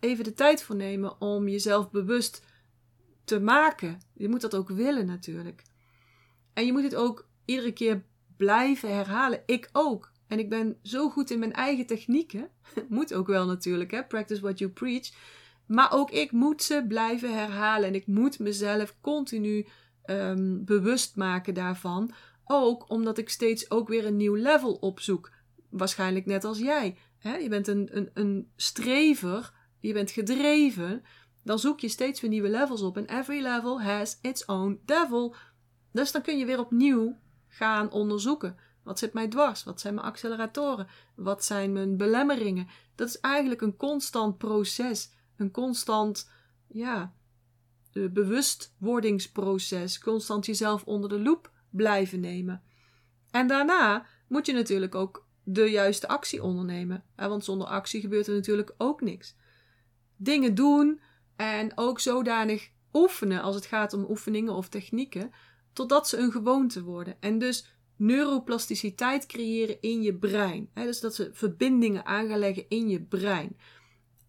even 0.00 0.24
de 0.24 0.34
tijd 0.34 0.62
voor 0.62 0.76
nemen 0.76 1.20
om 1.20 1.48
jezelf 1.48 1.90
bewust 1.90 2.44
te 3.24 3.40
maken. 3.40 4.00
Je 4.14 4.28
moet 4.28 4.40
dat 4.40 4.54
ook 4.54 4.68
willen 4.68 5.06
natuurlijk. 5.06 5.62
En 6.52 6.66
je 6.66 6.72
moet 6.72 6.82
het 6.82 6.94
ook 6.94 7.28
iedere 7.44 7.72
keer 7.72 8.04
blijven 8.36 8.94
herhalen. 8.94 9.42
Ik 9.46 9.68
ook. 9.72 10.09
En 10.30 10.38
ik 10.38 10.48
ben 10.48 10.76
zo 10.82 11.08
goed 11.08 11.30
in 11.30 11.38
mijn 11.38 11.52
eigen 11.52 11.86
technieken. 11.86 12.48
moet 12.88 13.14
ook 13.14 13.26
wel 13.26 13.46
natuurlijk, 13.46 13.90
hè? 13.90 14.04
Practice 14.04 14.40
what 14.40 14.58
you 14.58 14.70
preach. 14.70 15.10
Maar 15.66 15.92
ook 15.92 16.10
ik 16.10 16.32
moet 16.32 16.62
ze 16.62 16.84
blijven 16.88 17.34
herhalen. 17.34 17.88
En 17.88 17.94
ik 17.94 18.06
moet 18.06 18.38
mezelf 18.38 18.96
continu 19.00 19.66
um, 20.06 20.64
bewust 20.64 21.16
maken 21.16 21.54
daarvan. 21.54 22.12
Ook 22.44 22.90
omdat 22.90 23.18
ik 23.18 23.28
steeds 23.28 23.70
ook 23.70 23.88
weer 23.88 24.06
een 24.06 24.16
nieuw 24.16 24.34
level 24.34 24.74
opzoek. 24.74 25.30
Waarschijnlijk 25.70 26.26
net 26.26 26.44
als 26.44 26.58
jij. 26.58 26.96
Hè? 27.18 27.36
Je 27.36 27.48
bent 27.48 27.66
een, 27.66 27.88
een, 27.96 28.10
een 28.14 28.50
strever. 28.56 29.52
Je 29.80 29.92
bent 29.92 30.10
gedreven. 30.10 31.02
Dan 31.44 31.58
zoek 31.58 31.80
je 31.80 31.88
steeds 31.88 32.20
weer 32.20 32.30
nieuwe 32.30 32.50
levels 32.50 32.82
op. 32.82 32.96
En 32.96 33.18
every 33.18 33.42
level 33.42 33.82
has 33.82 34.18
its 34.22 34.44
own 34.44 34.80
devil. 34.84 35.34
Dus 35.92 36.12
dan 36.12 36.22
kun 36.22 36.38
je 36.38 36.44
weer 36.44 36.58
opnieuw 36.58 37.18
gaan 37.48 37.90
onderzoeken. 37.90 38.56
Wat 38.82 38.98
zit 38.98 39.12
mij 39.12 39.28
dwars? 39.28 39.64
Wat 39.64 39.80
zijn 39.80 39.94
mijn 39.94 40.06
acceleratoren? 40.06 40.88
Wat 41.14 41.44
zijn 41.44 41.72
mijn 41.72 41.96
belemmeringen? 41.96 42.68
Dat 42.94 43.08
is 43.08 43.20
eigenlijk 43.20 43.60
een 43.60 43.76
constant 43.76 44.38
proces. 44.38 45.10
Een 45.36 45.50
constant, 45.50 46.30
ja, 46.66 47.14
bewustwordingsproces. 47.92 49.98
Constant 49.98 50.46
jezelf 50.46 50.84
onder 50.84 51.08
de 51.08 51.20
loep 51.20 51.50
blijven 51.70 52.20
nemen. 52.20 52.62
En 53.30 53.46
daarna 53.46 54.06
moet 54.28 54.46
je 54.46 54.52
natuurlijk 54.52 54.94
ook 54.94 55.26
de 55.42 55.64
juiste 55.64 56.08
actie 56.08 56.42
ondernemen. 56.42 57.04
Want 57.16 57.44
zonder 57.44 57.66
actie 57.66 58.00
gebeurt 58.00 58.26
er 58.26 58.34
natuurlijk 58.34 58.74
ook 58.78 59.00
niks. 59.00 59.36
Dingen 60.16 60.54
doen 60.54 61.00
en 61.36 61.72
ook 61.74 62.00
zodanig 62.00 62.70
oefenen 62.92 63.42
als 63.42 63.54
het 63.54 63.66
gaat 63.66 63.92
om 63.92 64.06
oefeningen 64.08 64.52
of 64.52 64.68
technieken, 64.68 65.32
totdat 65.72 66.08
ze 66.08 66.16
een 66.16 66.32
gewoonte 66.32 66.82
worden. 66.82 67.16
En 67.20 67.38
dus 67.38 67.66
neuroplasticiteit 68.00 69.26
creëren 69.26 69.80
in 69.80 70.02
je 70.02 70.14
brein. 70.14 70.68
dus 70.74 71.00
dat 71.00 71.14
ze 71.14 71.30
verbindingen 71.32 72.06
aan 72.06 72.28
gaan 72.28 72.38
leggen 72.38 72.64
in 72.68 72.88
je 72.88 73.02
brein. 73.02 73.56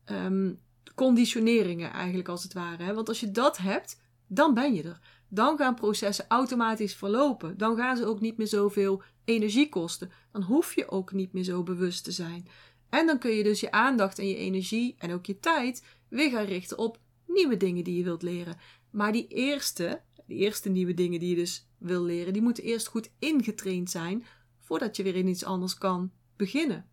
Um, 0.06 0.60
conditioneringen 0.96 1.92
eigenlijk 1.92 2.28
als 2.28 2.44
het 2.44 2.54
ware. 2.54 2.94
Want 2.94 3.08
als 3.08 3.20
je 3.20 3.32
dat 3.32 3.58
hebt, 3.58 4.01
dan 4.28 4.54
ben 4.54 4.74
je 4.74 4.84
er. 4.84 5.00
Dan 5.28 5.58
gaan 5.58 5.75
processen 5.75 6.25
automatisch 6.28 6.96
verlopen. 6.96 7.58
Dan 7.58 7.75
gaan 7.75 7.98
ze 7.98 8.06
ook 8.06 8.22
niet 8.22 8.38
meer 8.38 8.48
zoveel 8.48 9.01
energie 9.25 9.70
kosten. 9.70 10.12
Dan 10.32 10.42
hoef 10.42 10.75
je 10.75 10.90
ook 10.90 11.12
niet 11.12 11.34
meer 11.34 11.44
zo 11.44 11.63
bewust 11.63 12.04
te 12.04 12.12
zijn. 12.12 12.48
En 12.90 13.06
dan 13.06 13.20
kun 13.20 13.32
je 13.32 13.44
dus 13.44 13.60
je 13.60 13.72
aandacht 13.72 14.20
en 14.20 14.28
je 14.28 14.36
energie 14.36 14.96
en 14.98 15.13
ook 15.13 15.25
je 15.25 15.40
tijd 15.40 15.86
weer 16.08 16.30
gaan 16.30 16.46
richten 16.46 16.78
op 16.78 17.00
nieuwe 17.28 17.58
dingen 17.58 17.84
die 17.84 17.98
je 17.98 18.04
wilt 18.04 18.22
leren. 18.22 18.58
Maar 18.90 19.12
die 19.12 19.28
eerste, 19.28 20.01
die 20.25 20.38
eerste 20.38 20.70
nieuwe 20.70 20.94
dingen 20.94 21.20
die 21.20 21.30
je 21.30 21.36
dus 21.36 21.70
wil 21.82 22.04
leren, 22.04 22.34
die 22.34 22.42
moeten 22.42 22.64
eerst 22.64 22.88
goed 22.88 23.12
ingetraind 23.20 23.90
zijn 23.90 24.26
voordat 24.60 24.96
je 24.96 25.04
weer 25.04 25.16
in 25.16 25.28
iets 25.28 25.46
anders 25.46 25.78
kan 25.78 26.12
beginnen. 26.36 26.90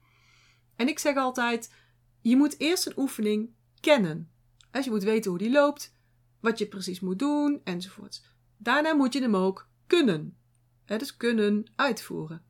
En 0.76 0.88
ik 0.88 0.98
zeg 0.98 1.16
altijd: 1.16 1.72
je 2.20 2.36
moet 2.36 2.60
eerst 2.60 2.86
een 2.86 2.98
oefening 2.98 3.50
kennen. 3.80 4.30
Als 4.70 4.84
je 4.84 4.90
moet 4.90 5.02
weten 5.02 5.30
hoe 5.30 5.38
die 5.38 5.50
loopt, 5.50 5.94
wat 6.40 6.58
je 6.58 6.66
precies 6.66 7.00
moet 7.00 7.18
doen 7.18 7.60
enzovoort. 7.64 8.22
Daarna 8.56 8.94
moet 8.94 9.12
je 9.12 9.20
hem 9.20 9.36
ook 9.36 9.68
kunnen. 9.86 10.36
dus 10.84 11.16
kunnen 11.16 11.72
uitvoeren. 11.76 12.42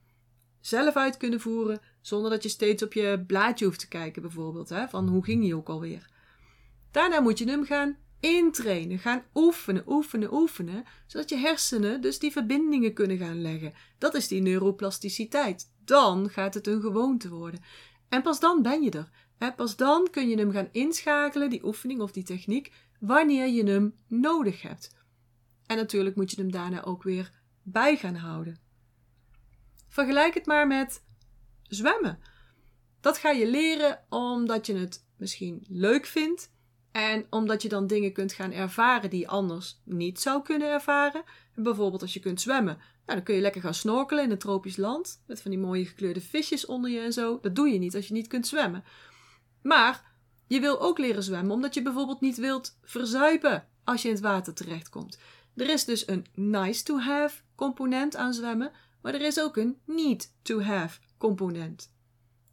Zelf 0.61 0.95
uit 0.95 1.17
kunnen 1.17 1.41
voeren 1.41 1.81
zonder 2.01 2.31
dat 2.31 2.43
je 2.43 2.49
steeds 2.49 2.83
op 2.83 2.93
je 2.93 3.25
blaadje 3.27 3.65
hoeft 3.65 3.81
te 3.81 3.89
kijken, 3.89 4.23
bijvoorbeeld. 4.23 4.73
Van 4.89 5.09
hoe 5.09 5.25
ging 5.25 5.43
die 5.43 5.57
ook 5.57 5.69
alweer. 5.69 6.11
Daarna 6.91 7.21
moet 7.21 7.39
je 7.39 7.49
hem 7.49 7.65
gaan 7.65 7.97
intrainen, 8.21 8.99
gaan 8.99 9.23
oefenen, 9.35 9.83
oefenen, 9.87 10.33
oefenen, 10.33 10.85
zodat 11.07 11.29
je 11.29 11.37
hersenen 11.37 12.01
dus 12.01 12.19
die 12.19 12.33
verbindingen 12.33 12.93
kunnen 12.93 13.19
gaan 13.19 13.41
leggen. 13.41 13.73
Dat 13.99 14.15
is 14.15 14.29
die 14.29 14.43
neuroplasticiteit. 14.43 15.73
Dan 15.85 16.31
gaat 16.31 16.55
het 16.55 16.67
een 16.67 16.81
gewoonte 16.81 17.29
worden. 17.29 17.61
En 18.09 18.23
pas 18.23 18.41
dan 18.41 18.63
ben 18.63 18.83
je 18.83 18.91
er. 18.91 19.11
Pas 19.57 19.77
dan 19.77 20.09
kun 20.11 20.29
je 20.29 20.37
hem 20.37 20.51
gaan 20.51 20.69
inschakelen, 20.73 21.51
die 21.51 21.65
oefening 21.65 22.01
of 22.01 22.13
die 22.13 22.25
techniek, 22.25 22.73
wanneer 23.01 23.47
je 23.47 23.65
hem 23.65 23.95
nodig 24.07 24.63
hebt. 24.63 24.97
En 25.67 25.77
natuurlijk 25.77 26.17
moet 26.17 26.31
je 26.31 26.41
hem 26.41 26.53
daarna 26.53 26.85
ook 26.85 27.03
weer 27.03 27.31
bij 27.63 27.97
gaan 27.97 28.15
houden. 28.15 28.59
Vergelijk 29.89 30.35
het 30.35 30.47
maar 30.47 30.67
met 30.67 31.03
zwemmen. 31.63 32.19
Dat 33.01 33.19
ga 33.19 33.31
je 33.31 33.51
leren 33.51 34.05
omdat 34.09 34.67
je 34.67 34.75
het 34.75 35.05
misschien 35.17 35.65
leuk 35.69 36.07
vindt 36.07 36.51
en 36.99 37.27
omdat 37.31 37.63
je 37.63 37.69
dan 37.69 37.87
dingen 37.87 38.13
kunt 38.13 38.33
gaan 38.33 38.53
ervaren 38.53 39.11
die 39.11 39.21
je 39.21 39.29
anders 39.29 39.81
niet 39.85 40.21
zou 40.21 40.43
kunnen 40.43 40.69
ervaren. 40.69 41.23
Bijvoorbeeld 41.55 42.03
als 42.03 42.15
je 42.15 42.21
kunt 42.21 42.41
zwemmen. 42.41 42.77
Nou, 42.77 43.19
dan 43.19 43.23
kun 43.23 43.35
je 43.35 43.41
lekker 43.41 43.61
gaan 43.61 43.75
snorkelen 43.75 44.25
in 44.25 44.31
een 44.31 44.39
tropisch 44.39 44.77
land. 44.77 45.23
Met 45.27 45.43
van 45.43 45.51
die 45.51 45.61
mooie 45.61 45.87
gekleurde 45.87 46.21
visjes 46.21 46.67
onder 46.67 46.91
je 46.91 47.01
en 47.01 47.13
zo. 47.13 47.39
Dat 47.41 47.55
doe 47.55 47.69
je 47.69 47.79
niet 47.79 47.95
als 47.95 48.09
je 48.09 48.15
niet 48.15 48.27
kunt 48.27 48.47
zwemmen. 48.47 48.85
Maar 49.63 50.13
je 50.47 50.61
wil 50.61 50.81
ook 50.81 50.99
leren 50.99 51.23
zwemmen 51.23 51.55
omdat 51.55 51.75
je 51.75 51.83
bijvoorbeeld 51.83 52.21
niet 52.21 52.37
wilt 52.37 52.79
verzuipen 52.83 53.69
als 53.85 54.03
je 54.03 54.09
in 54.09 54.15
het 54.15 54.23
water 54.23 54.55
terechtkomt. 54.55 55.19
Er 55.55 55.71
is 55.71 55.85
dus 55.85 56.09
een 56.09 56.27
nice 56.35 56.83
to 56.83 56.99
have 56.99 57.41
component 57.55 58.17
aan 58.17 58.35
zwemmen, 58.35 58.71
maar 59.03 59.15
er 59.15 59.21
is 59.21 59.41
ook 59.41 59.57
een 59.57 59.79
need 59.85 60.35
to 60.43 60.61
have 60.61 60.99
component. 61.19 61.93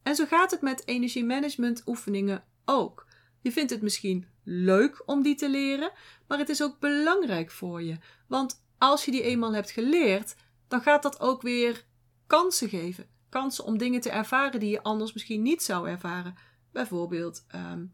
En 0.03 0.15
zo 0.15 0.25
gaat 0.25 0.51
het 0.51 0.61
met 0.61 0.87
energiemanagement 0.87 1.81
oefeningen 1.85 2.43
ook. 2.65 3.07
Je 3.41 3.51
vindt 3.51 3.71
het 3.71 3.81
misschien 3.81 4.25
leuk 4.45 5.03
om 5.05 5.21
die 5.21 5.35
te 5.35 5.49
leren, 5.49 5.91
maar 6.27 6.37
het 6.37 6.49
is 6.49 6.63
ook 6.63 6.79
belangrijk 6.79 7.51
voor 7.51 7.81
je. 7.81 7.97
Want 8.27 8.63
als 8.77 9.05
je 9.05 9.11
die 9.11 9.21
eenmaal 9.21 9.53
hebt 9.53 9.71
geleerd, 9.71 10.35
dan 10.67 10.81
gaat 10.81 11.03
dat 11.03 11.19
ook 11.19 11.41
weer 11.41 11.85
kansen 12.27 12.69
geven. 12.69 13.07
Kansen 13.29 13.65
om 13.65 13.77
dingen 13.77 14.01
te 14.01 14.09
ervaren 14.09 14.59
die 14.59 14.69
je 14.69 14.83
anders 14.83 15.13
misschien 15.13 15.41
niet 15.41 15.63
zou 15.63 15.89
ervaren. 15.89 16.35
Bijvoorbeeld 16.71 17.45
um, 17.55 17.93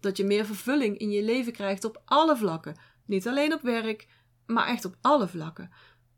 dat 0.00 0.16
je 0.16 0.24
meer 0.24 0.46
vervulling 0.46 0.98
in 0.98 1.10
je 1.10 1.22
leven 1.22 1.52
krijgt 1.52 1.84
op 1.84 2.02
alle 2.04 2.36
vlakken. 2.36 2.76
Niet 3.06 3.28
alleen 3.28 3.52
op 3.54 3.60
werk, 3.60 4.08
maar 4.46 4.66
echt 4.66 4.84
op 4.84 4.96
alle 5.00 5.28
vlakken. 5.28 5.70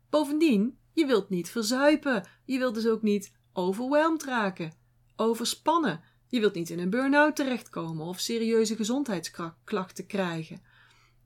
Bovendien, 0.09 0.77
je 0.93 1.05
wilt 1.05 1.29
niet 1.29 1.49
verzuipen. 1.49 2.27
Je 2.45 2.57
wilt 2.57 2.75
dus 2.75 2.87
ook 2.87 3.01
niet 3.01 3.33
overweldigd 3.53 4.23
raken, 4.23 4.73
overspannen. 5.15 6.03
Je 6.27 6.39
wilt 6.39 6.53
niet 6.53 6.69
in 6.69 6.79
een 6.79 6.89
burn-out 6.89 7.35
terechtkomen 7.35 8.05
of 8.05 8.19
serieuze 8.19 8.75
gezondheidsklachten 8.75 10.05
krijgen. 10.05 10.61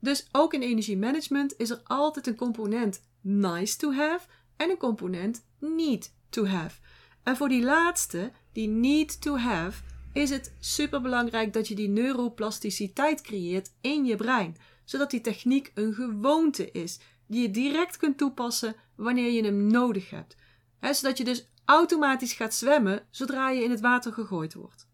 Dus 0.00 0.28
ook 0.32 0.54
in 0.54 0.62
energiemanagement 0.62 1.54
is 1.56 1.70
er 1.70 1.80
altijd 1.84 2.26
een 2.26 2.36
component 2.36 3.02
nice 3.20 3.76
to 3.76 3.92
have 3.92 4.26
en 4.56 4.70
een 4.70 4.76
component 4.76 5.44
need 5.58 6.14
to 6.28 6.46
have. 6.46 6.80
En 7.22 7.36
voor 7.36 7.48
die 7.48 7.62
laatste, 7.62 8.32
die 8.52 8.68
need 8.68 9.20
to 9.20 9.36
have, 9.36 9.82
is 10.12 10.30
het 10.30 10.54
superbelangrijk 10.60 11.52
dat 11.52 11.68
je 11.68 11.74
die 11.74 11.88
neuroplasticiteit 11.88 13.20
creëert 13.20 13.72
in 13.80 14.04
je 14.04 14.16
brein, 14.16 14.56
zodat 14.84 15.10
die 15.10 15.20
techniek 15.20 15.72
een 15.74 15.94
gewoonte 15.94 16.70
is 16.70 17.00
die 17.26 17.42
je 17.42 17.50
direct 17.50 17.96
kunt 17.96 18.18
toepassen 18.18 18.74
wanneer 18.96 19.30
je 19.30 19.44
hem 19.44 19.66
nodig 19.66 20.10
hebt. 20.10 20.36
zodat 20.80 21.18
je 21.18 21.24
dus 21.24 21.48
automatisch 21.64 22.32
gaat 22.32 22.54
zwemmen 22.54 23.06
zodra 23.10 23.50
je 23.50 23.64
in 23.64 23.70
het 23.70 23.80
water 23.80 24.12
gegooid 24.12 24.54
wordt. 24.54 24.88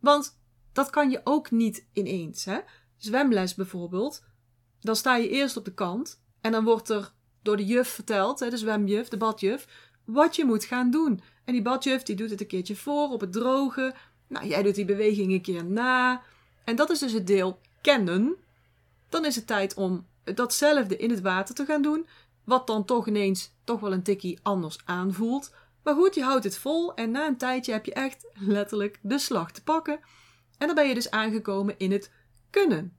Want 0.00 0.38
dat 0.72 0.90
kan 0.90 1.10
je 1.10 1.20
ook 1.24 1.50
niet 1.50 1.86
ineens. 1.92 2.44
Hè? 2.44 2.58
Zwemles 2.96 3.54
bijvoorbeeld, 3.54 4.22
dan 4.80 4.96
sta 4.96 5.16
je 5.16 5.28
eerst 5.28 5.56
op 5.56 5.64
de 5.64 5.74
kant 5.74 6.20
en 6.40 6.52
dan 6.52 6.64
wordt 6.64 6.88
er 6.88 7.12
door 7.42 7.56
de 7.56 7.64
juf 7.64 7.88
verteld, 7.88 8.40
hè, 8.40 8.50
de 8.50 8.56
zwemjuf, 8.56 9.08
de 9.08 9.16
badjuf, 9.16 9.90
wat 10.04 10.36
je 10.36 10.44
moet 10.44 10.64
gaan 10.64 10.90
doen. 10.90 11.20
En 11.44 11.52
die 11.52 11.62
badjuf 11.62 12.02
die 12.02 12.16
doet 12.16 12.30
het 12.30 12.40
een 12.40 12.46
keertje 12.46 12.76
voor 12.76 13.08
op 13.08 13.20
het 13.20 13.32
droge. 13.32 13.94
Nou, 14.26 14.46
jij 14.46 14.62
doet 14.62 14.74
die 14.74 14.84
beweging 14.84 15.32
een 15.32 15.42
keer 15.42 15.64
na. 15.64 16.22
En 16.64 16.76
dat 16.76 16.90
is 16.90 16.98
dus 16.98 17.12
het 17.12 17.26
deel 17.26 17.60
kennen. 17.80 18.34
Dan 19.08 19.24
is 19.24 19.36
het 19.36 19.46
tijd 19.46 19.74
om 19.74 20.06
datzelfde 20.24 20.96
in 20.96 21.10
het 21.10 21.20
water 21.20 21.54
te 21.54 21.64
gaan 21.64 21.82
doen. 21.82 22.06
wat 22.44 22.66
dan 22.66 22.84
toch 22.84 23.06
ineens 23.06 23.52
toch 23.64 23.80
wel 23.80 23.92
een 23.92 24.02
tikkie 24.02 24.38
anders 24.42 24.78
aanvoelt. 24.84 25.54
Maar 25.88 25.96
goed, 25.96 26.14
je 26.14 26.22
houdt 26.22 26.44
het 26.44 26.58
vol 26.58 26.94
en 26.94 27.10
na 27.10 27.26
een 27.26 27.36
tijdje 27.36 27.72
heb 27.72 27.84
je 27.84 27.92
echt 27.92 28.26
letterlijk 28.34 28.98
de 29.02 29.18
slag 29.18 29.52
te 29.52 29.62
pakken. 29.62 30.00
En 30.58 30.66
dan 30.66 30.74
ben 30.74 30.88
je 30.88 30.94
dus 30.94 31.10
aangekomen 31.10 31.74
in 31.78 31.92
het 31.92 32.10
kunnen. 32.50 32.96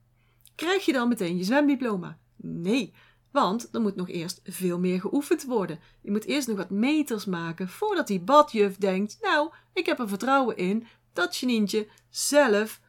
Krijg 0.55 0.86
je 0.86 0.93
dan 0.93 1.08
meteen 1.08 1.38
je 1.38 1.43
zwemdiploma? 1.43 2.17
Nee, 2.36 2.93
want 3.31 3.69
er 3.72 3.81
moet 3.81 3.96
nog 3.96 4.10
eerst 4.10 4.41
veel 4.43 4.79
meer 4.79 5.00
geoefend 5.00 5.43
worden. 5.43 5.79
Je 6.01 6.12
moet 6.12 6.25
eerst 6.25 6.48
nog 6.48 6.58
wat 6.58 6.69
meters 6.69 7.25
maken 7.25 7.69
voordat 7.69 8.08
die 8.08 8.19
badjuf 8.19 8.77
denkt: 8.77 9.17
Nou, 9.22 9.51
ik 9.74 9.86
heb 9.86 10.00
er 10.00 10.10
vertrouwen 10.10 10.58
in 10.58 10.88
dat 11.13 11.38
Janientje 11.38 11.88
zelf 12.10 12.81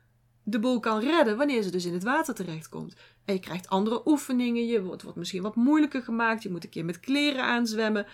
de 0.42 0.59
boel 0.59 0.80
kan 0.80 1.00
redden 1.00 1.37
wanneer 1.37 1.62
ze 1.62 1.71
dus 1.71 1.85
in 1.85 1.92
het 1.92 2.04
water 2.04 2.35
terechtkomt. 2.35 2.95
En 3.25 3.35
je 3.35 3.40
krijgt 3.40 3.69
andere 3.69 4.02
oefeningen, 4.04 4.66
je 4.66 4.83
wordt, 4.83 5.02
wordt 5.02 5.19
misschien 5.19 5.42
wat 5.42 5.57
moeilijker 5.57 6.02
gemaakt, 6.02 6.42
je 6.42 6.50
moet 6.50 6.64
een 6.64 6.71
keer 6.71 6.85
met 6.85 7.00
kleren 7.00 7.45
aanzwemmen. 7.45 8.07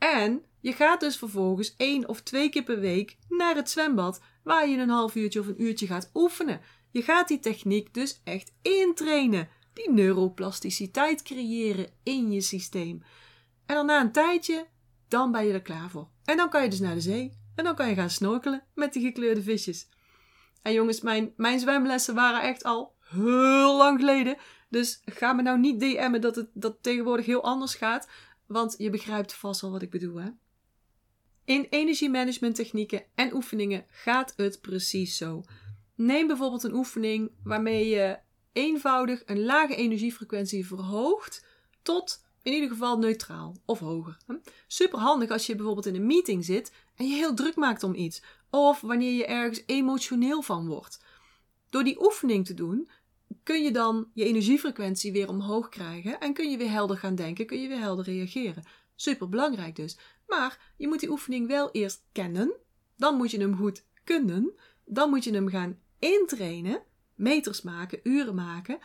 En 0.00 0.44
je 0.60 0.72
gaat 0.72 1.00
dus 1.00 1.16
vervolgens 1.16 1.74
één 1.76 2.08
of 2.08 2.20
twee 2.20 2.48
keer 2.48 2.62
per 2.62 2.80
week 2.80 3.16
naar 3.28 3.54
het 3.54 3.70
zwembad, 3.70 4.20
waar 4.42 4.68
je 4.68 4.76
een 4.76 4.88
half 4.88 5.14
uurtje 5.14 5.40
of 5.40 5.46
een 5.46 5.62
uurtje 5.62 5.86
gaat 5.86 6.10
oefenen. 6.14 6.60
Je 6.90 7.02
gaat 7.02 7.28
die 7.28 7.38
techniek 7.38 7.94
dus 7.94 8.20
echt 8.24 8.52
intrainen, 8.62 9.48
die 9.72 9.90
neuroplasticiteit 9.90 11.22
creëren 11.22 11.90
in 12.02 12.32
je 12.32 12.40
systeem. 12.40 13.02
En 13.66 13.74
dan 13.74 13.86
na 13.86 14.00
een 14.00 14.12
tijdje, 14.12 14.66
dan 15.08 15.32
ben 15.32 15.46
je 15.46 15.52
er 15.52 15.62
klaar 15.62 15.90
voor. 15.90 16.08
En 16.24 16.36
dan 16.36 16.50
kan 16.50 16.62
je 16.62 16.68
dus 16.68 16.80
naar 16.80 16.94
de 16.94 17.00
zee 17.00 17.38
en 17.54 17.64
dan 17.64 17.74
kan 17.74 17.88
je 17.88 17.94
gaan 17.94 18.10
snorkelen 18.10 18.62
met 18.74 18.92
die 18.92 19.02
gekleurde 19.02 19.42
visjes. 19.42 19.88
En 20.62 20.72
jongens, 20.72 21.00
mijn, 21.00 21.32
mijn 21.36 21.58
zwemlessen 21.58 22.14
waren 22.14 22.42
echt 22.42 22.64
al 22.64 22.94
heel 23.00 23.76
lang 23.76 23.98
geleden. 23.98 24.36
Dus 24.68 25.02
ga 25.04 25.32
me 25.32 25.42
nou 25.42 25.58
niet 25.58 25.80
DM'en 25.80 26.20
dat 26.20 26.36
het 26.36 26.50
dat 26.54 26.82
tegenwoordig 26.82 27.26
heel 27.26 27.42
anders 27.42 27.74
gaat. 27.74 28.08
Want 28.50 28.74
je 28.78 28.90
begrijpt 28.90 29.34
vast 29.34 29.60
wel 29.60 29.70
wat 29.70 29.82
ik 29.82 29.90
bedoel, 29.90 30.16
hè? 30.16 30.28
In 31.44 31.66
energiemanagement 31.70 32.54
technieken 32.54 33.04
en 33.14 33.34
oefeningen 33.34 33.84
gaat 33.88 34.32
het 34.36 34.60
precies 34.60 35.16
zo. 35.16 35.42
Neem 35.94 36.26
bijvoorbeeld 36.26 36.62
een 36.62 36.74
oefening 36.74 37.30
waarmee 37.44 37.88
je 37.88 38.18
eenvoudig 38.52 39.22
een 39.26 39.44
lage 39.44 39.74
energiefrequentie 39.74 40.66
verhoogt 40.66 41.44
tot 41.82 42.24
in 42.42 42.52
ieder 42.52 42.68
geval 42.68 42.98
neutraal 42.98 43.56
of 43.64 43.78
hoger. 43.78 44.16
Super 44.66 44.98
handig 44.98 45.30
als 45.30 45.46
je 45.46 45.54
bijvoorbeeld 45.54 45.86
in 45.86 45.94
een 45.94 46.06
meeting 46.06 46.44
zit 46.44 46.72
en 46.94 47.08
je 47.08 47.14
heel 47.14 47.34
druk 47.34 47.56
maakt 47.56 47.82
om 47.82 47.94
iets. 47.94 48.22
Of 48.50 48.80
wanneer 48.80 49.12
je 49.12 49.26
ergens 49.26 49.62
emotioneel 49.66 50.42
van 50.42 50.66
wordt. 50.66 51.04
Door 51.68 51.84
die 51.84 52.04
oefening 52.04 52.46
te 52.46 52.54
doen, 52.54 52.88
kun 53.42 53.62
je 53.62 53.70
dan 53.70 54.10
je 54.14 54.24
energiefrequentie 54.24 55.12
weer 55.12 55.28
omhoog 55.28 55.68
krijgen 55.68 56.20
en 56.20 56.32
kun 56.32 56.50
je 56.50 56.56
weer 56.56 56.70
helder 56.70 56.96
gaan 56.96 57.14
denken, 57.14 57.46
kun 57.46 57.62
je 57.62 57.68
weer 57.68 57.78
helder 57.78 58.04
reageren. 58.04 58.64
Super 58.94 59.28
belangrijk 59.28 59.76
dus. 59.76 59.98
Maar 60.26 60.72
je 60.76 60.88
moet 60.88 61.00
die 61.00 61.10
oefening 61.10 61.46
wel 61.46 61.70
eerst 61.70 62.04
kennen, 62.12 62.52
dan 62.96 63.16
moet 63.16 63.30
je 63.30 63.40
hem 63.40 63.56
goed 63.56 63.84
kunnen, 64.04 64.52
dan 64.84 65.10
moet 65.10 65.24
je 65.24 65.32
hem 65.32 65.48
gaan 65.48 65.78
intrainen, 65.98 66.82
meters 67.14 67.62
maken, 67.62 68.00
uren 68.02 68.34
maken. 68.34 68.78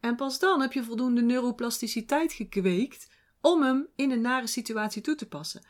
En 0.00 0.16
pas 0.16 0.38
dan 0.38 0.60
heb 0.60 0.72
je 0.72 0.84
voldoende 0.84 1.22
neuroplasticiteit 1.22 2.32
gekweekt 2.32 3.08
om 3.40 3.62
hem 3.62 3.88
in 3.96 4.10
een 4.10 4.20
nare 4.20 4.46
situatie 4.46 5.02
toe 5.02 5.14
te 5.14 5.28
passen. 5.28 5.62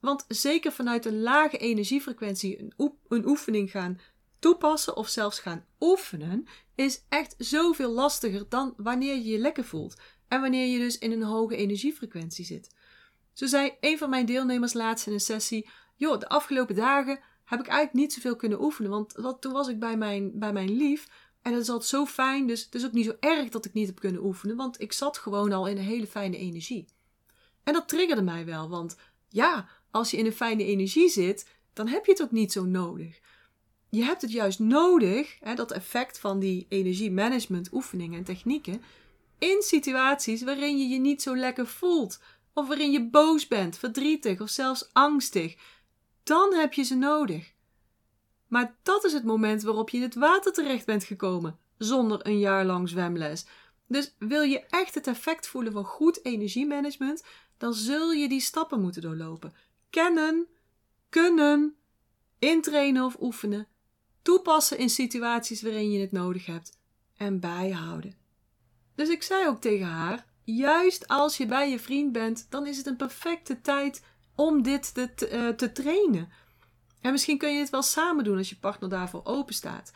Want 0.00 0.24
zeker 0.28 0.72
vanuit 0.72 1.06
een 1.06 1.20
lage 1.20 1.58
energiefrequentie 1.58 2.60
een, 2.60 2.94
een 3.08 3.26
oefening 3.26 3.70
gaan 3.70 3.98
toepassen 4.38 4.96
of 4.96 5.08
zelfs 5.08 5.38
gaan 5.38 5.64
oefenen, 5.80 6.46
is 6.80 7.04
echt 7.08 7.34
zoveel 7.38 7.90
lastiger 7.90 8.48
dan 8.48 8.74
wanneer 8.76 9.14
je 9.14 9.24
je 9.24 9.38
lekker 9.38 9.64
voelt. 9.64 10.00
En 10.28 10.40
wanneer 10.40 10.66
je 10.66 10.78
dus 10.78 10.98
in 10.98 11.12
een 11.12 11.22
hoge 11.22 11.56
energiefrequentie 11.56 12.44
zit. 12.44 12.74
Zo 13.32 13.46
zei 13.46 13.72
een 13.80 13.98
van 13.98 14.10
mijn 14.10 14.26
deelnemers 14.26 14.72
laatst 14.72 15.06
in 15.06 15.12
een 15.12 15.20
sessie: 15.20 15.68
Joh, 15.96 16.18
de 16.18 16.28
afgelopen 16.28 16.74
dagen 16.74 17.20
heb 17.44 17.60
ik 17.60 17.66
eigenlijk 17.66 17.92
niet 17.92 18.12
zoveel 18.12 18.36
kunnen 18.36 18.62
oefenen. 18.62 18.90
Want 18.90 19.40
toen 19.40 19.52
was 19.52 19.68
ik 19.68 19.78
bij 19.78 19.96
mijn, 19.96 20.38
bij 20.38 20.52
mijn 20.52 20.76
lief. 20.76 21.08
En 21.42 21.52
dat 21.52 21.60
is 21.60 21.68
altijd 21.68 21.90
zo 21.90 22.06
fijn. 22.06 22.46
Dus 22.46 22.64
het 22.64 22.74
is 22.74 22.84
ook 22.84 22.92
niet 22.92 23.04
zo 23.04 23.16
erg 23.20 23.48
dat 23.48 23.64
ik 23.64 23.72
niet 23.72 23.86
heb 23.86 23.98
kunnen 24.00 24.24
oefenen. 24.24 24.56
Want 24.56 24.80
ik 24.80 24.92
zat 24.92 25.18
gewoon 25.18 25.52
al 25.52 25.66
in 25.66 25.76
een 25.76 25.82
hele 25.82 26.06
fijne 26.06 26.36
energie. 26.36 26.86
En 27.62 27.72
dat 27.72 27.88
triggerde 27.88 28.22
mij 28.22 28.44
wel. 28.44 28.68
Want 28.68 28.96
ja, 29.28 29.68
als 29.90 30.10
je 30.10 30.16
in 30.16 30.26
een 30.26 30.32
fijne 30.32 30.64
energie 30.64 31.08
zit, 31.08 31.48
dan 31.72 31.88
heb 31.88 32.06
je 32.06 32.12
het 32.12 32.22
ook 32.22 32.30
niet 32.30 32.52
zo 32.52 32.64
nodig. 32.64 33.20
Je 33.90 34.04
hebt 34.04 34.22
het 34.22 34.32
juist 34.32 34.58
nodig, 34.58 35.36
hè, 35.40 35.54
dat 35.54 35.72
effect 35.72 36.18
van 36.18 36.38
die 36.38 36.66
energiemanagement 36.68 37.72
oefeningen 37.72 38.18
en 38.18 38.24
technieken, 38.24 38.82
in 39.38 39.62
situaties 39.62 40.42
waarin 40.42 40.78
je 40.78 40.88
je 40.88 40.98
niet 40.98 41.22
zo 41.22 41.36
lekker 41.36 41.66
voelt, 41.66 42.20
of 42.52 42.68
waarin 42.68 42.90
je 42.90 43.08
boos 43.08 43.48
bent, 43.48 43.78
verdrietig 43.78 44.40
of 44.40 44.48
zelfs 44.48 44.90
angstig. 44.92 45.56
Dan 46.22 46.54
heb 46.54 46.72
je 46.72 46.82
ze 46.82 46.94
nodig. 46.94 47.52
Maar 48.46 48.76
dat 48.82 49.04
is 49.04 49.12
het 49.12 49.24
moment 49.24 49.62
waarop 49.62 49.90
je 49.90 49.96
in 49.96 50.02
het 50.02 50.14
water 50.14 50.52
terecht 50.52 50.86
bent 50.86 51.04
gekomen, 51.04 51.58
zonder 51.78 52.26
een 52.26 52.38
jaar 52.38 52.64
lang 52.64 52.88
zwemles. 52.88 53.46
Dus 53.86 54.14
wil 54.18 54.42
je 54.42 54.60
echt 54.60 54.94
het 54.94 55.06
effect 55.06 55.48
voelen 55.48 55.72
van 55.72 55.84
goed 55.84 56.24
energiemanagement, 56.24 57.24
dan 57.58 57.74
zul 57.74 58.12
je 58.12 58.28
die 58.28 58.40
stappen 58.40 58.80
moeten 58.80 59.02
doorlopen 59.02 59.54
kennen, 59.90 60.46
kunnen, 61.08 61.74
intrainen 62.38 63.04
of 63.04 63.16
oefenen, 63.20 63.66
toepassen 64.22 64.78
in 64.78 64.90
situaties 64.90 65.62
waarin 65.62 65.90
je 65.90 66.00
het 66.00 66.12
nodig 66.12 66.46
hebt 66.46 66.78
en 67.16 67.40
bijhouden. 67.40 68.14
Dus 68.94 69.08
ik 69.08 69.22
zei 69.22 69.46
ook 69.46 69.60
tegen 69.60 69.86
haar: 69.86 70.26
juist 70.44 71.08
als 71.08 71.36
je 71.36 71.46
bij 71.46 71.70
je 71.70 71.78
vriend 71.78 72.12
bent, 72.12 72.46
dan 72.50 72.66
is 72.66 72.76
het 72.76 72.86
een 72.86 72.96
perfecte 72.96 73.60
tijd 73.60 74.04
om 74.34 74.62
dit 74.62 74.94
te, 74.94 75.14
te, 75.14 75.30
uh, 75.30 75.48
te 75.48 75.72
trainen. 75.72 76.28
En 77.00 77.12
misschien 77.12 77.38
kun 77.38 77.52
je 77.52 77.58
dit 77.58 77.70
wel 77.70 77.82
samen 77.82 78.24
doen 78.24 78.36
als 78.36 78.48
je 78.48 78.58
partner 78.58 78.88
daarvoor 78.88 79.24
open 79.24 79.54
staat. 79.54 79.92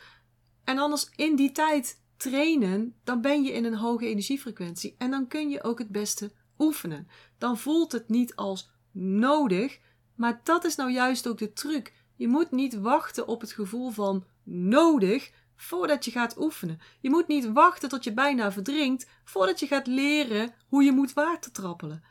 En 0.64 0.78
anders 0.78 1.10
in 1.16 1.36
die 1.36 1.52
tijd 1.52 2.02
trainen, 2.16 2.94
dan 3.04 3.20
ben 3.20 3.42
je 3.42 3.52
in 3.52 3.64
een 3.64 3.76
hoge 3.76 4.06
energiefrequentie 4.06 4.94
en 4.98 5.10
dan 5.10 5.26
kun 5.26 5.50
je 5.50 5.62
ook 5.62 5.78
het 5.78 5.88
beste 5.88 6.32
oefenen. 6.58 7.08
Dan 7.38 7.58
voelt 7.58 7.92
het 7.92 8.08
niet 8.08 8.36
als 8.36 8.70
nodig, 8.92 9.78
maar 10.14 10.40
dat 10.42 10.64
is 10.64 10.76
nou 10.76 10.90
juist 10.90 11.26
ook 11.26 11.38
de 11.38 11.52
truc. 11.52 11.92
Je 12.16 12.28
moet 12.28 12.50
niet 12.50 12.74
wachten 12.74 13.26
op 13.26 13.40
het 13.40 13.52
gevoel 13.52 13.90
van 13.90 14.24
nodig 14.42 15.32
voordat 15.56 16.04
je 16.04 16.10
gaat 16.10 16.38
oefenen. 16.38 16.80
Je 17.00 17.10
moet 17.10 17.26
niet 17.26 17.52
wachten 17.52 17.88
tot 17.88 18.04
je 18.04 18.12
bijna 18.12 18.52
verdrinkt 18.52 19.08
voordat 19.24 19.60
je 19.60 19.66
gaat 19.66 19.86
leren 19.86 20.54
hoe 20.68 20.84
je 20.84 20.92
moet 20.92 21.12
watertrappelen. 21.12 22.02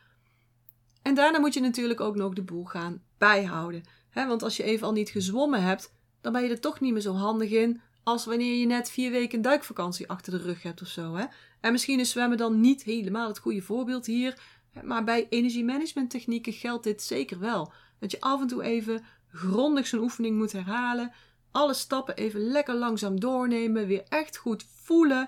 En 1.02 1.16
daarna 1.16 1.39
moet 1.39 1.54
je 1.54 1.60
natuurlijk 1.60 2.00
ook 2.00 2.16
nog 2.16 2.34
de 2.34 2.44
boel 2.44 2.66
gaan 2.66 3.02
bijhouden. 3.18 3.84
want 4.13 4.44
als 4.44 4.58
je 4.58 4.63
even 4.63 4.88
al 4.88 4.94
niet 4.94 5.10
gezwommen 5.10 5.63
hebt, 5.63 5.94
dan 6.22 6.32
ben 6.32 6.44
je 6.44 6.50
er 6.50 6.60
toch 6.60 6.80
niet 6.80 6.94
meer 6.94 7.02
zo 7.02 7.13
handig 7.13 7.50
in 7.50 7.82
als 8.04 8.26
wanneer 8.26 8.56
je 8.56 8.66
net 8.66 8.89
vier 8.89 9.12
weken 9.12 9.42
duikvakantie 9.42 10.10
achter 10.10 10.32
de 10.32 10.44
rug 10.44 10.63
hebt 10.63 10.82
of 10.82 10.88
zo. 10.88 11.18
En 11.62 11.72
misschien 11.72 12.00
is 12.00 12.10
zwemmen 12.10 12.38
dan 12.38 12.60
niet 12.60 12.84
helemaal 12.84 13.28
het 13.28 13.39
goede 13.39 13.62
voorbeeld 13.62 14.06
hier, 14.06 14.39
maar 14.84 15.04
bij 15.04 15.28
energiemanagement 15.30 16.10
technieken 16.10 16.54
geldt 16.54 16.84
dit 16.84 17.02
zeker 17.02 17.39
wel. 17.39 17.74
Dat 18.00 18.12
je 18.12 18.22
af 18.22 18.42
en 18.42 18.48
toe 18.48 18.63
even 18.63 19.04
grondig 19.34 19.88
zo'n 19.88 20.00
oefening 20.00 20.38
moet 20.38 20.52
herhalen. 20.52 21.12
Alle 21.52 21.74
stappen 21.74 22.15
even 22.15 22.41
lekker 22.41 22.76
langzaam 22.76 23.19
doornemen. 23.19 23.88
Weer 23.88 24.04
echt 24.10 24.38
goed 24.38 24.65
voelen. 24.84 25.28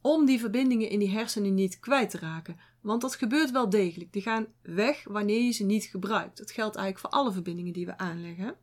Om 0.00 0.24
die 0.24 0.40
verbindingen 0.40 0.88
in 0.88 0.98
die 0.98 1.10
hersenen 1.10 1.54
niet 1.54 1.78
kwijt 1.78 2.10
te 2.10 2.18
raken. 2.18 2.58
Want 2.80 3.00
dat 3.00 3.16
gebeurt 3.16 3.50
wel 3.50 3.70
degelijk. 3.70 4.12
Die 4.12 4.22
gaan 4.22 4.46
weg 4.62 5.04
wanneer 5.04 5.42
je 5.42 5.52
ze 5.52 5.64
niet 5.64 5.84
gebruikt. 5.84 6.38
Dat 6.38 6.50
geldt 6.50 6.76
eigenlijk 6.76 7.06
voor 7.06 7.20
alle 7.20 7.32
verbindingen 7.32 7.72
die 7.72 7.86
we 7.86 7.98
aanleggen. 7.98 8.56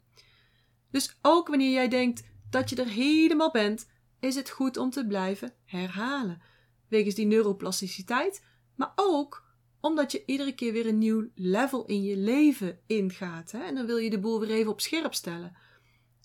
Dus 0.91 1.17
ook 1.22 1.48
wanneer 1.48 1.72
jij 1.72 1.88
denkt 1.88 2.24
dat 2.50 2.70
je 2.70 2.76
er 2.76 2.88
helemaal 2.88 3.52
bent, 3.52 3.88
is 4.20 4.36
het 4.36 4.50
goed 4.50 4.78
om 4.78 4.89
te 4.89 5.08
blijven 5.08 5.54
herhalen. 5.65 6.41
Wegens 6.88 7.15
die 7.15 7.26
neuroplasticiteit, 7.26 8.43
maar 8.76 8.91
ook 8.96 9.46
omdat 9.82 10.12
je 10.12 10.24
iedere 10.26 10.56
keer 10.56 10.74
weer 10.74 10.88
een 10.88 10.98
nieuw 10.98 11.28
level 11.36 11.86
in 11.86 12.04
je 12.04 12.18
leven 12.18 12.80
ingaat. 12.86 13.52
Hè? 13.52 13.63
En 13.63 13.76
dan 13.76 13.86
wil 13.86 13.98
je 13.98 14.10
de 14.10 14.20
boel 14.20 14.40
weer 14.40 14.50
even 14.50 14.72
op 14.72 14.82
scherp 14.82 15.13
stellen. 15.13 15.56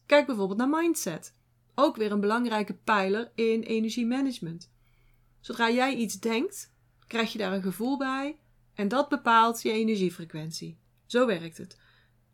Kijk 0.07 0.27
bijvoorbeeld 0.27 0.59
naar 0.59 0.69
mindset. 0.69 1.35
Ook 1.75 1.97
weer 1.97 2.13
een 2.13 2.21
belangrijke 2.21 2.75
pijler 2.75 3.33
in 3.35 3.63
energiemanagement. 3.63 4.71
Zodra 5.41 5.71
jij 5.71 5.95
iets 5.95 6.21
denkt, 6.21 6.75
krijg 7.07 7.33
je 7.33 7.39
daar 7.39 7.53
een 7.53 7.63
gevoel 7.63 7.99
bij 7.99 8.39
en 8.75 8.89
dat 8.89 9.09
bepaalt 9.09 9.63
je 9.63 9.73
energiefrequentie. 9.73 10.79
Zo 11.07 11.27
werkt 11.27 11.59
het. 11.59 11.81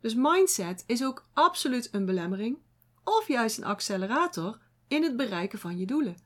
Dus 0.01 0.15
mindset 0.15 0.83
is 0.87 1.03
ook 1.03 1.29
absoluut 1.33 1.89
een 1.91 2.05
belemmering 2.05 2.57
of 3.03 3.27
juist 3.27 3.57
een 3.57 3.63
accelerator 3.63 4.59
in 4.87 5.03
het 5.03 5.17
bereiken 5.17 5.59
van 5.59 5.77
je 5.77 5.85
doelen. 5.85 6.17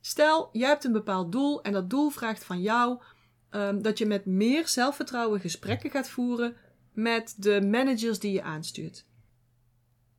Stel, 0.00 0.48
jij 0.52 0.68
hebt 0.68 0.84
een 0.84 0.92
bepaald 0.92 1.32
doel 1.32 1.62
en 1.62 1.72
dat 1.72 1.90
doel 1.90 2.10
vraagt 2.10 2.44
van 2.44 2.60
jou 2.60 3.02
um, 3.50 3.82
dat 3.82 3.98
je 3.98 4.06
met 4.06 4.26
meer 4.26 4.68
zelfvertrouwen 4.68 5.40
gesprekken 5.40 5.90
gaat 5.90 6.08
voeren 6.08 6.56
met 6.92 7.34
de 7.36 7.60
managers 7.60 8.18
die 8.18 8.32
je 8.32 8.42
aanstuurt. 8.42 9.06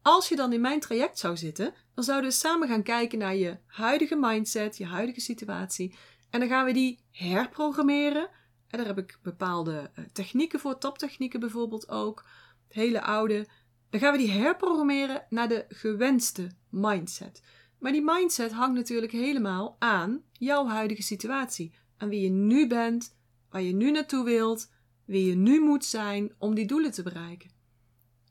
Als 0.02 0.30
je 0.30 0.36
dan 0.36 0.54
in 0.54 0.62
mijn 0.62 0.80
traject 0.80 1.20
zou 1.20 1.38
zitten, 1.38 1.74
dan 1.94 2.04
zouden 2.04 2.30
we 2.30 2.36
samen 2.36 2.68
gaan 2.68 2.84
kijken 2.84 3.20
naar 3.20 3.36
je 3.36 3.58
huidige 3.66 4.16
mindset, 4.16 4.78
je 4.78 4.86
huidige 4.86 5.20
situatie. 5.20 5.96
En 6.30 6.40
dan 6.40 6.50
gaan 6.50 6.66
we 6.66 6.72
die 6.72 7.00
herprogrammeren 7.12 8.30
En 8.68 8.78
daar 8.78 8.88
heb 8.88 8.98
ik 8.98 9.20
bepaalde 9.22 9.92
eh, 9.94 10.04
technieken 10.14 10.60
voor, 10.60 10.78
taptechnieken 10.78 11.40
bijvoorbeeld 11.40 11.90
ook. 11.90 12.26
Hele 12.68 13.02
oude. 13.02 13.48
Dan 13.90 14.00
gaan 14.00 14.12
we 14.12 14.18
die 14.18 14.32
herprogrammeren 14.32 15.26
naar 15.30 15.48
de 15.48 15.66
gewenste 15.70 16.48
mindset. 16.70 17.42
Maar 17.80 17.92
die 17.92 18.02
mindset 18.02 18.52
hangt 18.52 18.76
natuurlijk 18.76 19.12
helemaal 19.12 19.76
aan 19.80 20.22
jouw 20.32 20.68
huidige 20.68 21.02
situatie. 21.02 21.74
Aan 21.98 22.10
wie 22.10 22.22
je 22.22 22.30
nu 22.30 22.68
bent, 22.68 23.16
waar 23.50 23.62
je 23.62 23.74
nu 23.74 23.92
naartoe 23.92 24.24
wilt, 24.24 24.72
wie 25.06 25.26
je 25.26 25.36
nu 25.36 25.62
moet 25.62 25.86
zijn 25.86 26.34
om 26.38 26.56
die 26.56 26.68
doelen 26.68 26.92
te 26.92 27.04
bereiken. 27.04 27.52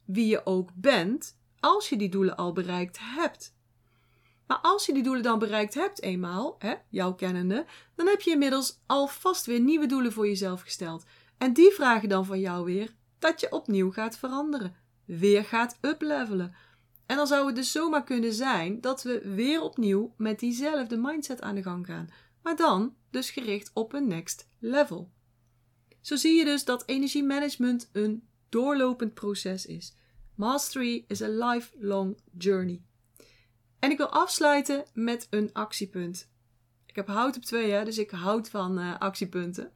Wie 0.05 0.27
je 0.27 0.47
ook 0.47 0.71
bent 0.75 1.39
als 1.61 1.89
je 1.89 1.97
die 1.97 2.09
doelen 2.09 2.37
al 2.37 2.53
bereikt 2.53 2.99
hebt. 3.01 3.57
Maar 4.47 4.59
als 4.59 4.87
je 4.87 4.93
die 4.93 5.03
doelen 5.03 5.23
dan 5.23 5.39
bereikt 5.39 5.75
hebt 5.75 6.03
eenmaal, 6.03 6.57
hè, 6.59 6.75
jouw 6.89 7.15
kennende, 7.15 7.67
dan 7.95 8.07
heb 8.07 8.21
je 8.21 8.31
inmiddels 8.31 8.81
alvast 8.87 9.47
weer 9.47 9.61
nieuwe 9.61 9.87
doelen 9.87 10.13
voor 10.13 10.27
jezelf 10.27 10.61
gesteld. 10.61 11.05
En 11.39 11.53
die 11.53 11.71
vragen 11.71 12.09
dan 12.09 12.25
van 12.25 12.41
jou 12.41 12.65
weer 12.65 12.95
dat 13.19 13.41
je 13.41 13.53
opnieuw 13.53 13.93
gaat 13.93 14.19
veranderen, 14.19 14.77
weer 15.05 15.45
gaat 15.45 15.79
uplevelen. 15.81 16.55
En 17.07 17.17
dan 17.17 17.27
zou 17.27 17.47
het 17.47 17.57
dus 17.57 17.73
zomaar 17.73 18.05
kunnen 18.05 18.33
zijn 18.33 18.81
dat 18.81 19.03
we 19.03 19.35
weer 19.35 19.63
opnieuw 19.63 20.15
met 20.17 20.39
diezelfde 20.39 20.97
mindset 20.97 21.41
aan 21.41 21.55
de 21.55 21.63
gang 21.63 21.87
gaan, 21.87 22.09
maar 22.49 22.57
dan 22.57 22.97
dus 23.11 23.31
gericht 23.31 23.71
op 23.75 23.93
een 23.93 24.09
next 24.09 24.49
level. 24.59 25.13
Zo 26.01 26.17
zie 26.17 26.39
je 26.39 26.45
dus 26.45 26.65
dat 26.65 26.83
energiemanagement 26.87 27.89
een 27.93 28.29
doorlopend 28.49 29.15
proces 29.15 29.67
is. 29.67 29.95
Mastery 30.35 31.05
is 31.09 31.23
a 31.23 31.29
lifelong 31.29 32.19
journey. 32.39 32.83
En 33.79 33.91
ik 33.91 33.97
wil 33.97 34.09
afsluiten 34.09 34.85
met 34.95 35.27
een 35.31 35.53
actiepunt. 35.53 36.31
Ik 36.87 36.97
heb 36.97 37.07
hout 37.07 37.37
op 37.37 37.43
twee, 37.43 37.71
hè, 37.71 37.85
dus 37.85 37.99
ik 37.99 38.11
houd 38.11 38.51
van 38.51 38.79
uh, 38.79 38.99
actiepunten. 38.99 39.73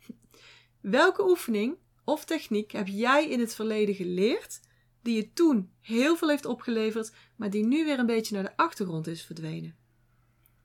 Welke 0.80 1.28
oefening 1.28 1.76
of 2.04 2.24
techniek 2.24 2.70
heb 2.70 2.86
jij 2.86 3.28
in 3.28 3.40
het 3.40 3.54
verleden 3.54 3.94
geleerd 3.94 4.60
die 5.02 5.16
je 5.16 5.32
toen 5.32 5.72
heel 5.80 6.16
veel 6.16 6.28
heeft 6.28 6.46
opgeleverd, 6.46 7.12
maar 7.36 7.50
die 7.50 7.64
nu 7.64 7.84
weer 7.84 7.98
een 7.98 8.06
beetje 8.06 8.34
naar 8.34 8.44
de 8.44 8.56
achtergrond 8.56 9.06
is 9.06 9.24
verdwenen? 9.24 9.76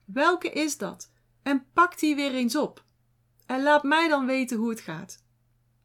Welke 0.05 0.49
is 0.49 0.77
dat? 0.77 1.15
En 1.47 1.65
pak 1.73 1.99
die 1.99 2.15
weer 2.15 2.33
eens 2.33 2.55
op. 2.55 2.83
En 3.45 3.63
laat 3.63 3.83
mij 3.83 4.07
dan 4.07 4.25
weten 4.25 4.57
hoe 4.57 4.69
het 4.69 4.79
gaat. 4.79 5.23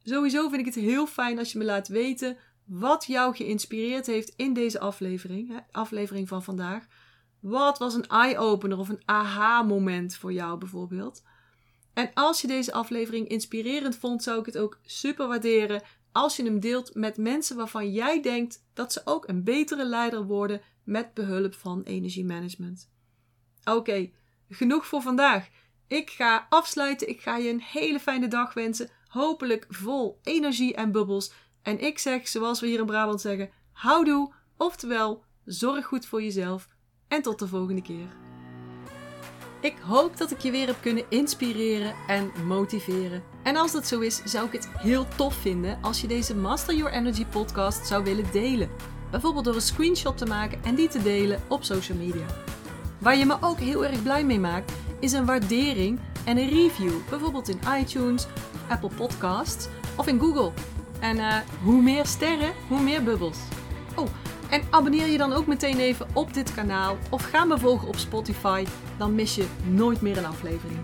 Sowieso 0.01 0.49
vind 0.49 0.59
ik 0.59 0.73
het 0.73 0.83
heel 0.83 1.07
fijn 1.07 1.39
als 1.39 1.51
je 1.51 1.57
me 1.57 1.63
laat 1.63 1.87
weten 1.87 2.37
wat 2.65 3.05
jou 3.05 3.35
geïnspireerd 3.35 4.05
heeft 4.05 4.33
in 4.35 4.53
deze 4.53 4.79
aflevering, 4.79 5.49
hè, 5.49 5.57
aflevering 5.71 6.27
van 6.27 6.43
vandaag. 6.43 6.87
Wat 7.39 7.77
was 7.77 7.93
een 7.93 8.07
eye-opener 8.07 8.77
of 8.77 8.89
een 8.89 9.01
aha-moment 9.05 10.15
voor 10.15 10.33
jou 10.33 10.57
bijvoorbeeld? 10.57 11.23
En 11.93 12.11
als 12.13 12.41
je 12.41 12.47
deze 12.47 12.73
aflevering 12.73 13.27
inspirerend 13.27 13.95
vond, 13.95 14.23
zou 14.23 14.39
ik 14.39 14.45
het 14.45 14.57
ook 14.57 14.79
super 14.85 15.27
waarderen 15.27 15.81
als 16.11 16.35
je 16.35 16.43
hem 16.43 16.59
deelt 16.59 16.95
met 16.95 17.17
mensen 17.17 17.55
waarvan 17.55 17.91
jij 17.91 18.21
denkt 18.21 18.65
dat 18.73 18.93
ze 18.93 19.01
ook 19.05 19.27
een 19.27 19.43
betere 19.43 19.85
leider 19.85 20.25
worden 20.25 20.61
met 20.83 21.13
behulp 21.13 21.53
van 21.53 21.83
energiemanagement. 21.83 22.89
Oké, 23.63 24.09
genoeg 24.53 24.87
voor 24.87 25.01
vandaag. 25.01 25.47
Ik 25.87 26.09
ga 26.09 26.45
afsluiten. 26.49 27.09
Ik 27.09 27.21
ga 27.21 27.37
je 27.37 27.49
een 27.49 27.61
hele 27.61 27.99
fijne 27.99 28.27
dag 28.27 28.53
wensen. 28.53 28.89
Hopelijk 29.07 29.65
vol 29.69 30.19
energie 30.23 30.75
en 30.75 30.91
bubbels. 30.91 31.31
En 31.61 31.79
ik 31.79 31.99
zeg, 31.99 32.27
zoals 32.27 32.59
we 32.59 32.67
hier 32.67 32.79
in 32.79 32.85
Brabant 32.85 33.21
zeggen, 33.21 33.49
houdoe. 33.71 34.33
Oftewel, 34.57 35.23
zorg 35.45 35.85
goed 35.85 36.05
voor 36.05 36.21
jezelf. 36.23 36.67
En 37.07 37.21
tot 37.21 37.39
de 37.39 37.47
volgende 37.47 37.81
keer. 37.81 38.07
Ik 39.61 39.77
hoop 39.77 40.17
dat 40.17 40.31
ik 40.31 40.39
je 40.39 40.51
weer 40.51 40.67
heb 40.67 40.77
kunnen 40.81 41.05
inspireren 41.09 41.95
en 42.07 42.31
motiveren. 42.45 43.23
En 43.43 43.55
als 43.55 43.71
dat 43.71 43.87
zo 43.87 43.99
is, 43.99 44.21
zou 44.23 44.45
ik 44.45 44.51
het 44.51 44.69
heel 44.77 45.07
tof 45.15 45.35
vinden 45.35 45.77
als 45.81 46.01
je 46.01 46.07
deze 46.07 46.35
Master 46.35 46.75
Your 46.75 46.93
Energy 46.93 47.25
podcast 47.25 47.87
zou 47.87 48.03
willen 48.03 48.31
delen. 48.31 48.69
Bijvoorbeeld 49.11 49.45
door 49.45 49.55
een 49.55 49.61
screenshot 49.61 50.17
te 50.17 50.25
maken 50.25 50.63
en 50.63 50.75
die 50.75 50.87
te 50.87 51.01
delen 51.01 51.41
op 51.49 51.63
social 51.63 51.97
media. 51.97 52.25
Waar 53.03 53.17
je 53.17 53.25
me 53.25 53.37
ook 53.41 53.59
heel 53.59 53.85
erg 53.85 54.03
blij 54.03 54.23
mee 54.23 54.39
maakt, 54.39 54.71
is 54.99 55.11
een 55.11 55.25
waardering 55.25 55.99
en 56.25 56.37
een 56.37 56.49
review. 56.49 56.91
Bijvoorbeeld 57.09 57.49
in 57.49 57.59
iTunes, 57.79 58.27
Apple 58.69 58.89
Podcasts 58.95 59.67
of 59.97 60.07
in 60.07 60.19
Google. 60.19 60.51
En 60.99 61.17
uh, 61.17 61.35
hoe 61.63 61.81
meer 61.81 62.05
sterren, 62.05 62.53
hoe 62.67 62.81
meer 62.81 63.03
bubbels. 63.03 63.37
Oh, 63.95 64.07
en 64.49 64.61
abonneer 64.69 65.07
je 65.07 65.17
dan 65.17 65.33
ook 65.33 65.47
meteen 65.47 65.79
even 65.79 66.07
op 66.13 66.33
dit 66.33 66.53
kanaal 66.53 66.97
of 67.09 67.23
ga 67.23 67.45
me 67.45 67.59
volgen 67.59 67.87
op 67.87 67.95
Spotify, 67.95 68.65
dan 68.97 69.15
mis 69.15 69.35
je 69.35 69.45
nooit 69.63 70.01
meer 70.01 70.17
een 70.17 70.25
aflevering. 70.25 70.79